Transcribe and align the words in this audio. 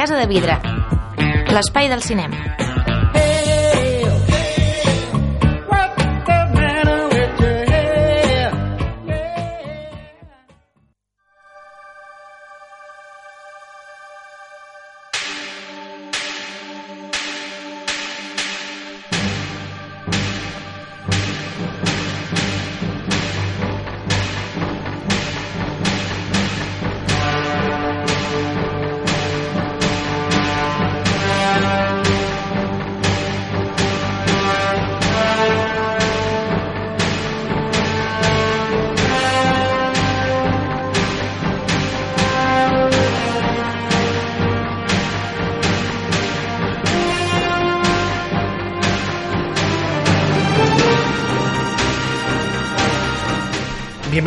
Casa 0.00 0.16
de 0.16 0.26
Vidre. 0.26 0.54
L'espai 1.52 1.90
del 1.92 2.00
cinema. 2.00 2.69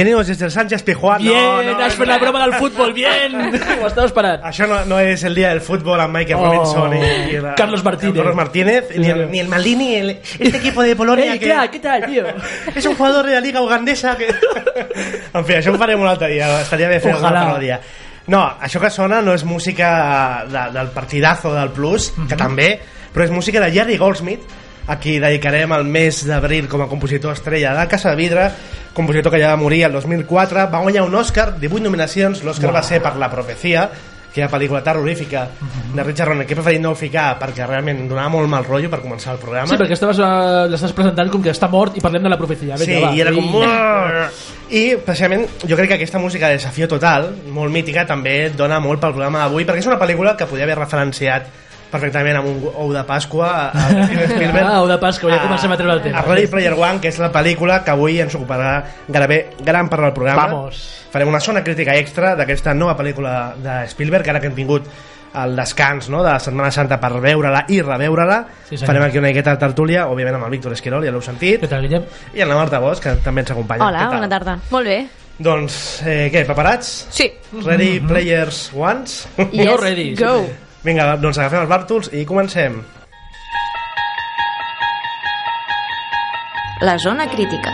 Bienvenidos 0.04 0.28
desde 0.28 0.46
el 0.48 0.52
Sánchez 0.52 0.84
Pijuán. 0.84 1.22
Bien, 1.22 1.34
no, 1.34 1.64
no, 1.64 1.80
has 1.86 1.94
fet 1.96 2.08
la 2.10 2.18
broma 2.18 2.42
del 2.46 2.56
futbol, 2.56 2.92
bien. 2.92 3.34
Ho 3.82 3.88
estava 3.88 4.04
esperant. 4.10 4.42
Això 4.44 4.66
no, 4.68 4.82
no 4.84 4.98
és 5.00 5.22
el 5.24 5.32
dia 5.34 5.48
del 5.54 5.62
fútbol 5.64 6.02
amb 6.04 6.18
Michael 6.18 6.42
Oh. 6.42 6.50
Robinson 6.50 6.94
y, 6.98 7.30
y 7.32 7.40
la- 7.40 7.54
Carlos 7.56 7.86
Martínez. 7.86 8.14
Carlos 8.18 8.36
Martínez, 8.36 8.90
ni 8.98 9.08
el, 9.08 9.32
ni 9.32 9.40
el 9.40 9.48
Maldini, 9.48 9.96
el- 9.96 10.10
este 10.20 10.58
equipo 10.58 10.84
de 10.84 10.98
Polonia 10.98 11.32
Ei, 11.32 11.40
que 11.40 11.46
crac, 11.48 11.72
què 11.72 11.80
tal, 11.80 12.04
tio? 12.06 12.26
és 12.76 12.86
un 12.92 12.96
jugador 13.00 13.26
de 13.26 13.36
la 13.36 13.40
liga 13.40 13.62
ugandesa 13.64 14.18
que... 14.20 14.28
en 15.40 15.46
fi, 15.48 15.54
això 15.62 15.72
ho 15.72 15.80
farem 15.80 16.02
un 16.04 16.10
altre 16.12 16.28
dia, 16.36 16.50
estaria 16.66 16.90
bé 16.92 17.00
fer 17.00 17.14
un 17.16 17.22
Ojalà. 17.24 17.46
altre 17.54 17.64
dia. 17.64 17.80
No, 18.28 18.44
això 18.60 18.82
que 18.84 18.90
sona 18.92 19.22
no 19.22 19.32
és 19.40 19.46
música 19.48 20.44
de, 20.52 20.66
del 20.82 20.92
partidazo 20.92 21.54
del 21.56 21.72
Plus, 21.72 22.12
Mhm. 22.18 22.28
que 22.28 22.36
també, 22.36 22.70
però 23.16 23.24
és 23.24 23.32
música 23.32 23.62
de 23.64 23.72
Jerry 23.72 23.96
Goldsmith, 23.96 24.44
a 24.88 24.98
qui 25.00 25.18
dedicarem 25.20 25.72
el 25.74 25.86
mes 25.86 26.26
d'abril 26.28 26.68
com 26.68 26.82
a 26.84 26.90
compositor 26.92 27.34
estrella 27.34 27.74
de 27.78 27.88
Casa 27.88 28.10
de 28.12 28.16
Vidre, 28.20 28.50
compositor 28.94 29.32
que 29.32 29.40
ja 29.40 29.50
va 29.54 29.58
morir 29.58 29.84
el 29.86 29.94
2004, 29.94 30.68
va 30.72 30.82
guanyar 30.84 31.04
un 31.08 31.16
Oscar, 31.16 31.54
18 31.60 31.84
nominacions, 31.84 32.44
l'Oscar 32.44 32.74
va 32.76 32.84
ser 32.84 33.02
per 33.02 33.16
La 33.16 33.30
Profecia, 33.32 33.90
que 34.34 34.42
ha 34.42 34.48
pel·lícula 34.50 34.82
terrorífica 34.82 35.44
Mhm. 35.62 35.96
de 35.96 36.04
Richard 36.04 36.30
Donner, 36.32 36.48
que 36.48 36.54
he 36.54 36.56
preferit 36.58 36.82
no 36.82 36.96
ficar 36.96 37.38
perquè 37.40 37.68
realment 37.68 38.08
donava 38.10 38.30
molt 38.30 38.50
mal 38.50 38.64
rotllo 38.66 38.90
per 38.90 39.00
començar 39.00 39.34
el 39.34 39.38
programa. 39.38 39.68
Sí, 39.70 39.76
perquè 39.78 39.94
estaves, 39.94 40.18
uh, 40.18 40.66
l'estàs 40.68 40.92
presentant 40.92 41.30
com 41.30 41.42
que 41.44 41.52
està 41.52 41.70
mort 41.70 41.96
i 41.96 42.02
parlem 42.02 42.24
de 42.24 42.30
la 42.30 42.38
profecia. 42.38 42.76
Sí, 42.78 42.88
Vinga, 42.88 43.08
va. 43.10 43.14
i 43.14 43.22
era 43.22 43.32
com... 43.32 43.46
Ei. 43.62 44.84
I, 44.94 44.96
precisament, 45.06 45.46
jo 45.70 45.76
crec 45.78 45.88
que 45.92 45.94
aquesta 46.00 46.18
música 46.18 46.48
de 46.50 46.58
Desafío 46.58 46.88
Total, 46.88 47.30
molt 47.54 47.72
mítica, 47.72 48.08
també 48.10 48.50
dona 48.50 48.80
molt 48.82 49.00
pel 49.00 49.14
programa 49.14 49.44
d'avui, 49.46 49.66
perquè 49.66 49.84
és 49.84 49.88
una 49.92 50.00
pel·lícula 50.02 50.36
que 50.36 50.48
podia 50.50 50.64
haver 50.66 50.80
referenciat 50.80 51.46
perfectament 51.94 52.40
amb 52.42 52.50
un 52.50 52.58
ou 52.74 52.92
de 52.94 53.04
Pasqua 53.08 53.52
a 53.70 53.86
Steven 54.08 54.34
Spielberg. 54.34 54.66
Ah, 54.66 54.82
ou 54.82 54.90
de 54.90 54.98
Pasqua, 55.02 55.32
ja 55.36 55.40
comencem 55.46 55.72
a 55.72 55.80
treure 55.80 55.96
el 56.00 56.04
tema. 56.08 56.20
A 56.20 56.26
Ready 56.28 56.50
Player 56.52 56.74
One, 56.74 57.00
que 57.04 57.14
és 57.14 57.22
la 57.22 57.32
pel·lícula 57.34 57.80
que 57.86 57.94
avui 57.94 58.20
ens 58.24 58.36
ocuparà 58.40 58.76
gairebé 59.08 59.40
gran 59.64 59.90
part 59.94 60.08
del 60.10 60.14
programa. 60.18 60.48
Vamos. 60.52 60.84
Farem 61.14 61.30
una 61.30 61.40
zona 61.44 61.62
crítica 61.64 61.96
extra 62.02 62.34
d'aquesta 62.36 62.74
nova 62.74 62.98
pel·lícula 62.98 63.54
de 63.62 63.84
Spielberg, 63.94 64.28
ara 64.34 64.42
que 64.42 64.50
hem 64.50 64.56
tingut 64.58 64.90
el 65.34 65.56
descans 65.58 66.10
no, 66.14 66.20
de 66.22 66.30
la 66.30 66.40
Setmana 66.42 66.70
Santa 66.74 67.00
per 67.02 67.10
veure-la 67.22 67.64
i 67.74 67.80
reveure-la. 67.82 68.40
Sí, 68.68 68.76
senyor. 68.78 68.88
Farem 68.92 69.06
aquí 69.08 69.18
una 69.22 69.32
miqueta 69.32 69.56
de 69.56 69.62
tertúlia, 69.64 70.08
òbviament 70.10 70.38
amb 70.38 70.46
el 70.50 70.54
Víctor 70.58 70.76
Esquirol, 70.76 71.06
ja 71.06 71.14
l'heu 71.14 71.24
sentit. 71.26 71.62
Què 71.64 71.70
tal, 71.72 71.82
Guillem? 71.86 72.06
I 72.38 72.46
en 72.46 72.52
la 72.54 72.58
Marta 72.60 72.82
Bosch, 72.84 73.02
que 73.02 73.16
també 73.26 73.42
ens 73.42 73.54
acompanya. 73.54 73.88
Hola, 73.88 74.08
bona 74.14 74.30
tarda. 74.30 74.58
Molt 74.70 74.90
bé. 74.90 75.00
Doncs, 75.44 76.04
eh, 76.06 76.28
què, 76.30 76.44
preparats? 76.46 76.92
Sí. 77.10 77.26
Ready 77.66 78.00
Players 78.06 78.68
Ones? 78.78 79.24
Yes, 79.50 79.66
Go 79.66 79.78
ready, 79.82 80.14
Go. 80.16 80.36
sí. 80.46 80.52
Vinga, 80.84 81.16
doncs 81.16 81.40
agafem 81.40 81.64
els 81.64 81.72
bàrtols 81.72 82.10
i 82.12 82.26
comencem. 82.28 82.82
La 86.84 86.98
zona 87.00 87.30
crítica. 87.32 87.72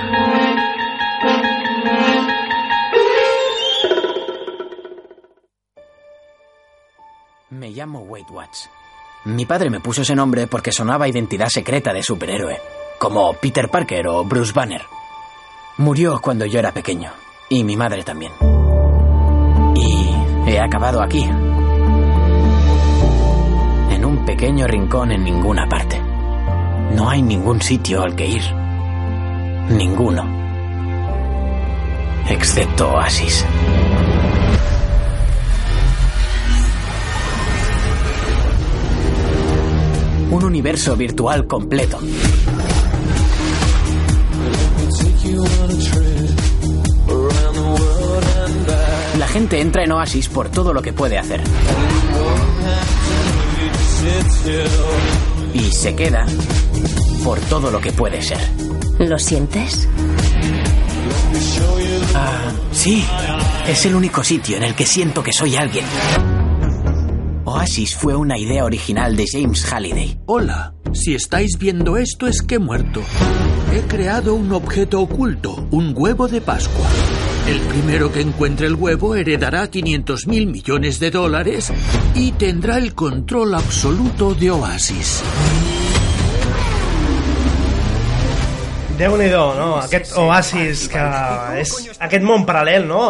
Me 7.49 7.71
llamo 7.71 8.01
Wade 8.01 8.31
Watts. 8.31 8.69
Mi 9.25 9.47
padre 9.47 9.71
me 9.71 9.79
puso 9.79 10.03
ese 10.03 10.15
nombre 10.15 10.45
porque 10.45 10.71
sonaba 10.71 11.05
a 11.05 11.07
identidad 11.07 11.49
secreta 11.49 11.91
de 11.91 12.03
superhéroe, 12.03 12.61
como 12.99 13.33
Peter 13.33 13.69
Parker 13.69 14.07
o 14.07 14.23
Bruce 14.23 14.53
Banner. 14.53 14.83
Murió 15.77 16.21
cuando 16.21 16.45
yo 16.45 16.59
era 16.59 16.71
pequeño, 16.71 17.11
y 17.49 17.63
mi 17.63 17.75
madre 17.75 18.03
también. 18.03 18.33
Y 19.75 20.13
he 20.45 20.59
acabado 20.59 21.01
aquí, 21.01 21.27
pequeño 24.29 24.67
rincón 24.67 25.11
en 25.11 25.23
ninguna 25.23 25.67
parte. 25.67 25.99
No 26.93 27.09
hay 27.09 27.19
ningún 27.19 27.59
sitio 27.63 28.03
al 28.03 28.15
que 28.15 28.27
ir. 28.27 28.43
Ninguno. 29.71 30.23
Excepto 32.29 32.91
Oasis. 32.91 33.43
Un 40.29 40.43
universo 40.43 40.95
virtual 40.95 41.47
completo. 41.47 41.99
La 49.17 49.27
gente 49.27 49.59
entra 49.59 49.83
en 49.83 49.91
Oasis 49.91 50.29
por 50.29 50.49
todo 50.49 50.71
lo 50.71 50.83
que 50.83 50.93
puede 50.93 51.17
hacer. 51.17 51.41
Y 55.53 55.71
se 55.71 55.95
queda 55.95 56.25
por 57.23 57.39
todo 57.41 57.69
lo 57.69 57.81
que 57.81 57.91
puede 57.91 58.21
ser. 58.21 58.39
¿Lo 58.99 59.19
sientes? 59.19 59.87
Ah, 62.15 62.51
sí, 62.71 63.03
es 63.67 63.85
el 63.85 63.95
único 63.95 64.23
sitio 64.23 64.57
en 64.57 64.63
el 64.63 64.75
que 64.75 64.85
siento 64.85 65.21
que 65.23 65.33
soy 65.33 65.55
alguien. 65.55 65.85
Oasis 67.45 67.95
fue 67.95 68.15
una 68.15 68.37
idea 68.37 68.63
original 68.63 69.15
de 69.15 69.25
James 69.29 69.65
Halliday. 69.65 70.19
Hola, 70.25 70.75
si 70.93 71.15
estáis 71.15 71.57
viendo 71.57 71.97
esto 71.97 72.27
es 72.27 72.41
que 72.41 72.55
he 72.55 72.59
muerto. 72.59 73.01
He 73.73 73.81
creado 73.87 74.35
un 74.35 74.51
objeto 74.51 75.01
oculto, 75.01 75.67
un 75.71 75.93
huevo 75.95 76.27
de 76.27 76.41
Pascua. 76.41 76.85
El 77.49 77.61
primero 77.61 78.11
que 78.11 78.21
encuentre 78.21 78.67
el 78.67 78.75
huevo 78.75 79.15
heredará 79.15 79.67
500 79.71 80.27
mil 80.27 80.45
millones 80.45 80.99
de 80.99 81.09
dólares 81.09 81.73
y 82.13 82.31
tendrá 82.33 82.77
el 82.77 82.93
control 82.93 83.55
absoluto 83.55 84.35
de 84.35 84.51
Oasis. 84.51 85.23
Déu-n'hi-do, 88.99 89.55
no? 89.55 89.67
Aquest 89.79 90.13
oasis 90.19 90.85
que 90.91 91.01
és 91.57 91.73
aquest 91.97 92.25
món 92.27 92.45
paral·lel, 92.45 92.85
no? 92.85 93.01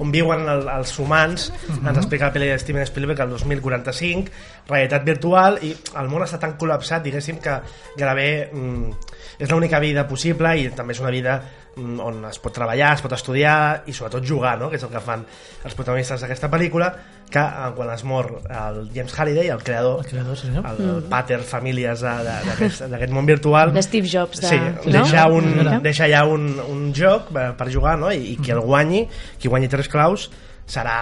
On 0.00 0.12
viuen 0.14 0.46
el, 0.48 0.64
els 0.70 0.94
humans, 1.02 1.48
ens 1.74 1.96
explica 1.98 2.30
la 2.30 2.32
pel·li 2.36 2.48
de 2.48 2.58
Steven 2.62 2.86
Spielberg 2.88 3.20
el 3.26 3.34
2045, 3.34 4.30
realitat 4.70 5.04
virtual, 5.04 5.58
i 5.60 5.74
el 5.74 6.08
món 6.08 6.24
està 6.24 6.38
tan 6.40 6.54
col·lapsat, 6.56 7.02
diguéssim, 7.04 7.42
que 7.42 7.60
gairebé 7.98 8.28
mm, 8.46 9.08
és 9.42 9.50
l'única 9.50 9.82
vida 9.82 10.06
possible 10.08 10.54
i 10.56 10.70
també 10.70 10.94
és 10.94 11.02
una 11.02 11.12
vida 11.12 11.40
mm, 11.42 11.67
on 12.00 12.24
es 12.28 12.38
pot 12.42 12.52
treballar, 12.54 12.94
es 12.96 13.02
pot 13.04 13.12
estudiar 13.14 13.84
i 13.86 13.92
sobretot 13.94 14.24
jugar, 14.26 14.56
no? 14.58 14.68
que 14.70 14.76
és 14.76 14.82
el 14.86 14.90
que 14.90 15.00
fan 15.04 15.22
els 15.64 15.74
protagonistes 15.78 16.20
d'aquesta 16.24 16.50
pel·lícula 16.50 16.88
que 17.28 17.38
eh, 17.42 17.70
quan 17.76 17.90
es 17.92 18.04
mor 18.08 18.30
el 18.48 18.90
James 18.94 19.12
Halliday, 19.14 19.48
el 19.52 19.62
creador, 19.62 20.00
El 20.04 20.10
creador, 20.10 20.36
sí, 20.36 20.46
senyor. 20.48 20.66
el, 20.70 20.82
el 20.96 21.02
pater 21.10 21.38
famílies 21.44 22.00
de- 22.00 22.88
d'aquest 22.88 23.12
món 23.12 23.26
virtual 23.28 23.72
De 23.74 23.82
Steve 23.82 24.08
Jobs. 24.10 24.40
De, 24.40 24.48
sí, 24.48 24.56
no? 24.58 24.92
deixa, 24.98 25.26
un, 25.28 25.50
Mira. 25.58 25.78
deixa 25.84 26.08
ja 26.08 26.24
un, 26.24 26.48
un 26.68 26.92
joc 26.96 27.28
per, 27.34 27.50
per 27.58 27.68
jugar 27.72 27.98
no? 28.00 28.10
I, 28.12 28.32
i 28.32 28.36
qui 28.40 28.50
el 28.54 28.60
guanyi 28.64 29.06
qui 29.38 29.48
guanyi 29.52 29.68
tres 29.68 29.88
claus 29.92 30.30
serà 30.68 30.98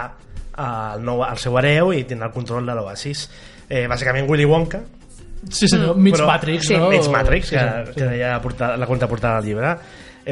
eh, 0.57 0.97
el, 0.97 1.05
nou, 1.07 1.23
el 1.27 1.39
seu 1.43 1.57
hereu 1.59 1.93
i 1.95 2.05
tindrà 2.05 2.29
el 2.31 2.35
control 2.35 2.67
de 2.67 2.75
l'Oasis 2.79 3.29
eh, 3.69 3.87
bàsicament 3.91 4.29
Willy 4.29 4.45
Wonka 4.47 4.83
Sí, 5.53 5.69
senyor, 5.69 5.95
mig 6.01 6.15
però- 6.17 6.27
Matrix, 6.27 6.65
sí, 6.67 6.75
no? 6.75 6.89
Mig 6.91 7.05
Matrix, 7.13 7.51
Sí, 7.53 7.55
que, 7.55 7.61
sí, 7.61 7.93
sí. 7.93 8.01
que 8.01 8.07
deia 8.09 8.31
la, 8.33 8.41
portada, 8.43 8.77
la 8.81 8.87
contraportada 8.89 9.37
del 9.37 9.45
llibre 9.53 9.69
eh, 9.71 9.77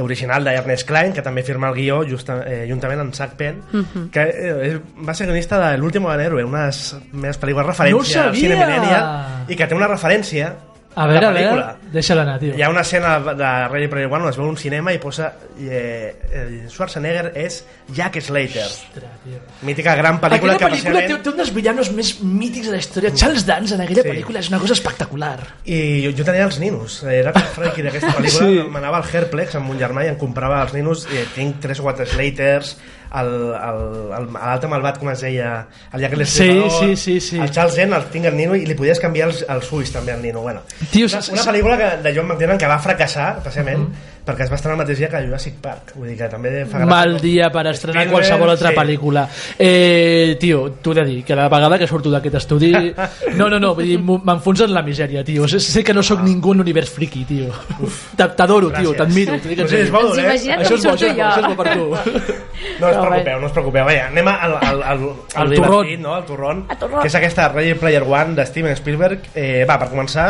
original 0.03 0.43
d'Ernest 0.45 0.87
Klein, 0.89 1.13
que 1.13 1.23
també 1.23 1.43
firma 1.43 1.69
el 1.69 1.75
guió 1.75 2.03
justa, 2.09 2.43
eh, 2.47 2.67
juntament 2.69 3.01
amb 3.01 3.15
Zach 3.15 3.35
Penn, 3.37 3.63
Mhm. 3.73 4.11
que 4.11 4.23
eh, 4.23 4.81
va 5.07 5.15
ser 5.15 5.27
guionista 5.27 5.59
de 5.71 5.79
L'último 5.79 6.09
gran 6.09 6.21
héroe, 6.21 6.45
una 6.45 6.61
de 6.61 6.67
les 6.67 6.97
meves 7.13 7.41
pel·lícules 7.41 7.67
referència 7.67 8.23
No 8.23 8.29
al 8.31 8.37
cine 8.37 8.57
millennial, 8.57 9.45
i 9.49 9.57
que 9.57 9.67
té 9.67 9.75
una 9.75 9.89
referència 9.89 10.55
A 10.97 11.07
veure, 11.11 11.27
la 11.27 11.29
a 11.29 11.33
veure, 11.35 11.65
deixa-la 11.91 12.23
anar, 12.23 12.37
tio. 12.39 12.55
Hi 12.55 12.63
ha 12.63 12.69
una 12.71 12.83
escena 12.83 13.17
de 13.19 13.49
Ready 13.69 13.89
Player 13.91 14.07
One 14.13 14.23
on 14.25 14.31
es 14.31 14.37
veu 14.39 14.47
un 14.47 14.57
cinema 14.57 14.93
i 14.95 15.01
posa 15.03 15.33
eh, 15.59 16.15
eh, 16.31 16.69
Schwarzenegger 16.71 17.33
és 17.35 17.65
Jack 17.95 18.21
Slater 18.23 18.63
Ostres, 18.69 19.11
tio. 19.25 19.41
mítica 19.67 19.97
gran 19.99 20.21
pel·lícula 20.23 20.55
Aquella 20.55 20.59
que 20.59 20.65
pel·lícula 20.77 21.01
té, 21.03 21.09
bàsicament 21.09 21.23
té 21.27 21.31
un 21.35 21.37
dels 21.43 21.53
villanos 21.59 21.91
més 21.99 22.13
mítics 22.23 22.71
de 22.71 22.77
la 22.77 22.83
història. 22.85 23.11
Charles 23.15 23.45
Dance 23.47 23.75
en 23.75 23.81
aquella 23.83 24.03
Sí. 24.07 24.09
pel·lícula 24.09 24.39
és 24.39 24.49
una 24.55 24.59
cosa 24.63 24.73
espectacular. 24.79 25.39
i 25.65 26.05
jo, 26.07 26.15
jo 26.17 26.25
tenia 26.25 26.45
els 26.47 26.59
ninos 26.63 27.03
era 27.03 27.33
com 27.33 27.43
friki 27.43 27.83
d'aquesta 27.83 28.15
pel·lícula 28.19 28.47
Sí. 28.49 28.63
m'anava 28.71 28.99
al 29.03 29.05
Herplex 29.13 29.55
amb 29.57 29.67
mon 29.67 29.79
germà 29.79 30.05
i 30.07 30.09
em 30.15 30.17
comprava 30.17 30.63
els 30.63 30.75
ninos 30.75 31.09
i 31.11 31.27
tinc 31.35 31.59
3 31.61 31.81
o 31.81 31.83
4 31.91 32.07
Slaters 32.07 32.77
el- 33.15 33.55
el- 33.55 34.11
el- 34.17 34.33
l'altre 34.33 34.69
malvat 34.69 34.97
com 34.99 35.09
es 35.13 35.21
deia 35.23 35.69
el 35.93 36.01
Jack 36.01 36.15
el 36.15 36.27
Sí, 36.27 36.49
sí, 36.81 36.97
sí, 36.97 37.21
sí. 37.21 37.39
el 37.39 37.51
Charles 37.53 37.77
Dent 37.77 37.93
el 37.95 38.07
tinc 38.11 38.27
al 38.27 38.35
nino 38.37 38.57
i 38.57 38.65
li 38.67 38.75
podies 38.75 38.99
canviar 38.99 39.29
els, 39.29 39.45
els 39.49 39.71
ulls 39.73 39.93
també 39.93 40.11
al 40.13 40.21
nino 40.23 40.41
bueno, 40.43 40.63
Tio, 40.91 41.07
una, 41.07 41.21
una 41.33 41.45
pel·lícula 41.51 41.77
que, 41.79 41.91
de 42.03 42.15
John 42.17 42.27
McTiernan 42.29 42.59
que 42.59 42.67
va 42.71 42.79
fracassar 42.83 43.37
precisament 43.43 43.87
perquè 44.25 44.47
es 44.47 44.51
va 44.51 44.57
estrenar 44.57 44.79
el 44.79 44.81
mateix 44.81 44.97
dia 45.03 45.09
que 45.13 45.19
Jurassic 45.21 45.59
Park 45.61 45.91
vull 45.99 46.09
dir 46.09 46.15
que 46.17 46.29
també 46.33 46.51
fa 46.65 46.79
gràcia 46.81 46.89
Mal 46.89 47.11
com- 47.13 47.21
dia 47.21 47.51
per 47.53 47.67
estrenar 47.69 48.07
Spielberg, 48.07 48.15
qualsevol 48.15 48.51
altra 48.55 48.71
sí. 48.71 48.77
pel·lícula. 48.79 49.25
Eh, 49.59 50.37
tio, 50.41 50.63
t'ho 50.81 50.93
he 50.93 50.95
de 50.95 51.05
dir, 51.11 51.19
que 51.29 51.37
la 51.37 51.49
vegada 51.53 51.77
que 51.79 51.87
surto 51.87 52.09
d'aquest 52.11 52.39
estudi... 52.41 52.73
No, 53.37 53.51
no, 53.51 53.59
no, 53.61 53.75
vull 53.75 53.85
dir, 53.85 53.99
m'enfonsa 54.01 54.65
en 54.65 54.73
la 54.73 54.81
misèria, 54.87 55.23
tio. 55.25 55.47
Sé, 55.51 55.61
sé 55.61 55.83
que 55.85 55.93
no 55.93 56.03
sóc 56.03 56.23
ningú 56.25 56.53
en 56.55 56.63
l'univers 56.63 56.89
friki, 56.95 57.25
tio. 57.29 57.51
T'a- 58.17 58.31
T'adoro, 58.35 58.71
tio, 58.73 58.95
t'admiro. 58.97 59.37
sé, 59.43 59.83
és 59.83 59.91
bo, 59.93 60.01
Ens 60.15 60.47
eh? 60.47 60.57
Això 60.57 60.79
és 60.79 60.87
bo, 60.87 60.95
surto 60.95 60.95
això 60.95 61.11
és 61.11 61.13
bo, 61.13 61.21
jo. 61.21 61.29
això 61.29 61.43
és 61.43 61.49
bo 61.49 61.57
per 61.61 61.75
tu. 61.75 62.33
No 62.81 62.89
us 62.89 62.97
preocupeu, 62.97 63.41
no 63.41 63.47
us 63.47 63.53
preocupeu. 63.53 63.85
Vaja, 63.85 64.07
anem 64.09 64.29
al, 64.33 64.55
al, 64.57 64.65
al, 64.65 64.83
al, 64.83 65.03
Al 65.37 65.51
divertit, 65.53 65.61
turrón. 65.61 66.03
no? 66.03 66.15
al 66.15 66.25
turrón. 66.27 66.65
que 67.03 67.07
és 67.11 67.15
aquesta 67.21 67.49
Ready 67.53 67.75
Player 67.79 68.03
One 68.03 68.35
de 68.39 68.47
Steven 68.49 68.75
Spielberg. 68.79 69.29
Eh, 69.35 69.67
va, 69.69 69.77
per 69.79 69.91
començar, 69.93 70.27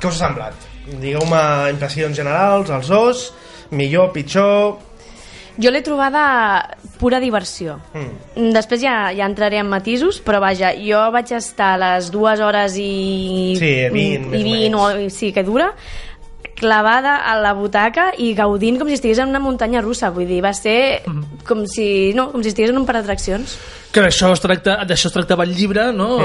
què 0.00 0.08
us 0.08 0.18
ha 0.18 0.28
semblat? 0.28 0.66
Digueu-me 0.88 1.44
impressions 1.72 2.16
generals, 2.16 2.72
els 2.74 2.90
dos, 2.92 3.28
millor, 3.74 4.12
pitjor... 4.16 4.76
Jo 5.54 5.70
l'he 5.70 5.84
trobada 5.86 6.22
pura 6.98 7.20
diversió. 7.22 7.76
Mm. 7.94 8.48
Després 8.56 8.80
ja, 8.82 8.94
ja 9.14 9.28
entraré 9.30 9.60
en 9.62 9.68
matisos, 9.70 10.18
però 10.26 10.40
vaja, 10.42 10.72
jo 10.74 10.98
vaig 11.14 11.30
estar 11.36 11.76
les 11.78 12.08
dues 12.10 12.42
hores 12.42 12.74
i... 12.82 13.54
Sí, 13.60 13.70
vint, 13.94 14.26
més 14.32 14.42
i 14.42 14.56
o 14.74 14.88
20 14.90 15.06
o, 15.06 15.12
sí, 15.14 15.30
que 15.36 15.46
dura 15.46 15.70
clavada 16.64 17.18
a 17.28 17.36
la 17.44 17.52
butaca 17.54 18.08
i 18.18 18.32
gaudint 18.34 18.80
com 18.80 18.88
si 18.88 18.96
estigués 18.96 19.20
en 19.22 19.28
una 19.30 19.42
muntanya 19.44 19.84
russa 19.84 20.08
vull 20.14 20.26
dir, 20.26 20.40
va 20.44 20.54
ser 20.56 21.02
com 21.44 21.66
si, 21.68 22.12
no, 22.16 22.30
com 22.32 22.42
si 22.42 22.48
estigués 22.54 22.72
en 22.72 22.80
un 22.80 22.86
parc 22.88 23.02
d'atraccions 23.04 23.58
Que 23.94 24.02
d'això 24.02 24.32
es, 24.34 24.40
tracta, 24.42 24.80
d'això 24.88 25.06
es 25.06 25.12
tractava 25.14 25.44
el 25.46 25.52
llibre, 25.54 25.84
no? 25.94 26.16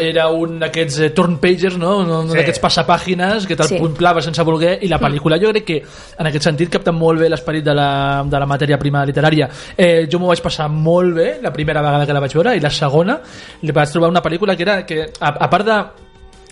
Era 0.00 0.30
un 0.32 0.54
d'aquests 0.62 0.94
eh, 1.04 1.08
turn 1.12 1.34
pagers, 1.42 1.74
no? 1.76 1.98
Un 2.00 2.06
Mm. 2.08 2.30
Sí. 2.30 2.36
d'aquests 2.38 2.62
passapàgines 2.62 3.44
que 3.46 3.54
te'l 3.58 3.68
Sí. 3.68 3.76
puntlava 3.82 4.22
sense 4.24 4.40
voler 4.48 4.78
i 4.80 4.88
la 4.88 4.96
pel·lícula 4.98 5.36
jo 5.42 5.50
crec 5.52 5.66
que 5.68 5.76
en 6.18 6.26
aquest 6.30 6.44
sentit 6.48 6.70
capta 6.72 6.90
molt 6.90 7.20
bé 7.20 7.28
l'esperit 7.28 7.62
de, 7.66 7.74
la, 7.76 8.22
de 8.24 8.38
la 8.40 8.46
matèria 8.48 8.78
prima 8.80 9.04
literària. 9.04 9.50
Eh, 9.76 10.06
jo 10.10 10.18
m'ho 10.22 10.28
vaig 10.32 10.40
passar 10.40 10.70
molt 10.72 11.12
bé 11.20 11.28
la 11.42 11.52
primera 11.52 11.82
vegada 11.84 12.06
que 12.08 12.16
la 12.16 12.20
vaig 12.24 12.32
veure 12.32 12.56
i 12.56 12.60
la 12.64 12.70
segona 12.72 13.20
li 13.60 13.72
vaig 13.76 13.92
trobar 13.92 14.08
una 14.08 14.22
pel·lícula 14.24 14.56
que 14.56 14.62
era 14.64 14.86
que 14.86 15.02
a, 15.20 15.28
a 15.44 15.50
part 15.50 15.66
de 15.68 15.78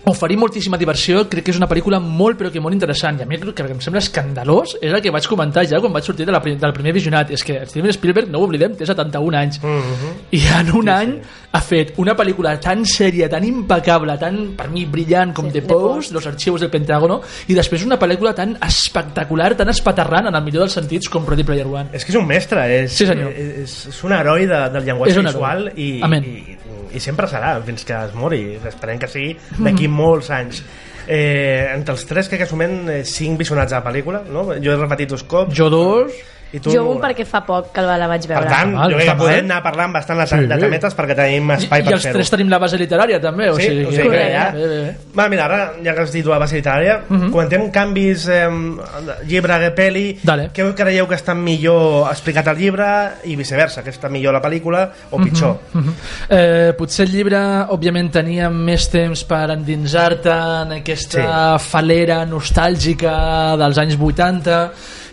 oferir 0.06 0.37
moltíssima 0.38 0.79
diversió, 0.79 1.25
crec 1.29 1.44
que 1.49 1.50
és 1.50 1.58
una 1.58 1.67
pel·lícula 1.67 1.99
molt 2.00 2.38
però 2.38 2.50
que 2.53 2.61
molt 2.62 2.75
interessant. 2.76 3.19
I 3.19 3.25
a 3.25 3.26
mi 3.26 3.35
el 3.41 3.53
que 3.55 3.64
em 3.67 3.81
sembla 3.82 3.99
escandalós 4.03 4.76
és 4.81 4.93
el 4.94 5.00
que 5.03 5.11
vaig 5.11 5.26
comentar 5.26 5.64
ja 5.67 5.81
quan 5.82 5.93
vaig 5.93 6.05
sortir 6.06 6.26
de 6.29 6.32
la, 6.35 6.38
del 6.38 6.73
primer 6.76 6.93
visionat. 6.94 7.32
És 7.35 7.43
que 7.43 7.58
Steven 7.67 7.91
Spielberg, 7.94 8.31
no 8.31 8.38
ho 8.38 8.47
oblidem, 8.47 8.76
té 8.79 8.87
71 8.87 9.37
anys. 9.41 9.58
I 10.31 10.43
en 10.61 10.70
un 10.79 10.88
any 10.93 11.17
ha 11.56 11.61
fet 11.64 11.94
una 12.03 12.14
pel·lícula 12.14 12.55
tan 12.62 12.85
sèria, 12.87 13.29
tan 13.32 13.43
impecable 13.49 14.14
tan, 14.20 14.38
per 14.56 14.69
mi, 14.70 14.85
brillant 14.87 15.32
com 15.35 15.49
Sí, 15.50 15.56
The 15.58 15.62
The 15.67 15.75
Post. 15.75 16.12
Los 16.12 16.26
Archivos 16.31 16.61
del 16.61 16.70
Pentágono 16.70 17.20
i 17.49 17.55
després 17.59 17.85
una 17.87 17.99
pel·lícula 17.99 18.35
tan 18.37 18.55
espectacular 18.62 19.55
tan 19.56 19.70
espaterrant 19.73 20.29
en 20.31 20.35
el 20.38 20.44
millor 20.47 20.67
dels 20.67 20.76
sentits 20.79 21.09
com 21.11 21.26
Ready 21.26 21.44
Player 21.49 21.67
One. 21.67 21.91
És 21.97 22.05
que 22.05 22.12
és 22.14 22.19
un 22.20 22.26
mestre, 22.29 22.62
és, 22.85 22.93
Sí, 22.93 23.06
senyor. 23.06 23.32
és, 23.32 23.76
és 23.91 24.05
un 24.05 24.12
heroi 24.12 24.47
de, 24.47 24.62
del 24.70 24.85
llenguatge 24.87 25.23
visual 25.26 25.70
i, 25.75 25.88
Amén. 26.06 26.25
i, 26.25 26.56
i 26.97 27.00
sempre 27.02 27.26
serà 27.29 27.56
fins 27.67 27.85
que 27.85 27.97
es 27.97 28.14
mori. 28.14 28.43
Esperem 28.69 28.99
que 29.02 29.09
sigui 29.11 29.35
d'aquí 29.59 29.88
molts 29.97 30.31
anys. 30.35 30.63
Eh, 31.07 31.69
entre 31.71 31.95
els 31.95 32.03
tres 32.09 32.27
crec 32.27 32.41
que 32.43 32.49
sumen 32.51 32.81
eh, 32.91 33.03
cinc 33.07 33.39
visionats 33.39 33.71
a 33.71 33.79
la 33.79 33.85
pel·lícula 33.87 34.25
no? 34.27 34.49
jo 34.59 34.73
he 34.73 34.79
repetit 34.81 35.13
dos 35.13 35.23
cops. 35.23 35.55
Jo 35.55 35.69
dos 35.71 36.17
i 36.56 36.61
tu 36.64 36.73
jo 36.73 36.85
un 36.91 36.99
perquè 37.03 37.26
fa 37.29 37.43
poc 37.47 37.70
que 37.76 37.85
la 37.85 38.08
vaig 38.08 38.26
per 38.26 38.37
veure 38.38 38.49
tant, 38.50 38.73
Està 38.73 38.79
mal, 38.79 38.91
jo 38.93 38.97
crec 38.99 39.11
que 39.11 39.17
podem 39.20 39.44
anar 39.44 39.62
parlant 39.62 39.93
bastant 39.94 40.19
de, 40.23 40.26
Sí. 40.26 40.47
de 40.50 40.58
temetes 40.64 40.97
perquè 40.97 41.14
tenim 41.19 41.50
i, 41.50 41.55
espai 41.61 41.81
i 41.81 41.85
per 41.87 41.93
els 41.94 42.03
fer-ho 42.08 42.17
tres 42.19 42.31
tenim 42.35 42.49
la 42.53 42.58
base 42.62 42.79
literària 42.81 43.20
també 43.20 43.50
o 43.50 43.56
Sí, 43.56 43.69
sigui, 43.69 43.85
o 43.87 43.91
sigui 43.93 44.11
que 44.11 44.25
ja... 44.32 44.44
Bé, 44.56 44.67
bé. 44.73 44.97
Va, 45.17 45.29
mira, 45.29 45.44
ara 45.47 45.61
ja 45.85 45.94
que 45.94 46.00
has 46.06 46.12
dit 46.12 46.26
la 46.26 46.38
base 46.38 46.56
literària, 46.56 47.00
Mhm. 47.08 47.31
comentem 47.31 47.70
canvis 47.70 48.26
eh, 48.29 48.49
llibre 49.26 49.58
de 49.62 49.70
pel·li. 49.76 50.05
Dale. 50.23 50.49
Què 50.55 50.67
creieu 50.75 51.06
que 51.08 51.14
està 51.19 51.35
millor 51.35 52.08
explicat 52.11 52.49
al 52.49 52.56
llibre 52.59 52.87
i 53.25 53.37
viceversa, 53.37 53.82
que 53.85 53.91
està 53.91 54.09
millor 54.11 54.32
la 54.35 54.43
pel·lícula 54.43 54.88
o 55.11 55.19
pitjor? 55.23 55.59
Mhm. 55.73 55.94
Eh, 56.31 56.73
potser 56.79 57.06
el 57.06 57.12
llibre, 57.12 57.38
òbviament, 57.69 58.11
tenia 58.12 58.49
més 58.50 58.88
temps 58.91 59.25
per 59.29 59.50
endinsar-te 59.50 60.31
en 60.32 60.73
aquesta 60.81 61.59
falera 61.59 62.25
nostàlgica 62.26 63.56
dels 63.59 63.79
anys 63.79 63.97
80. 64.00 64.61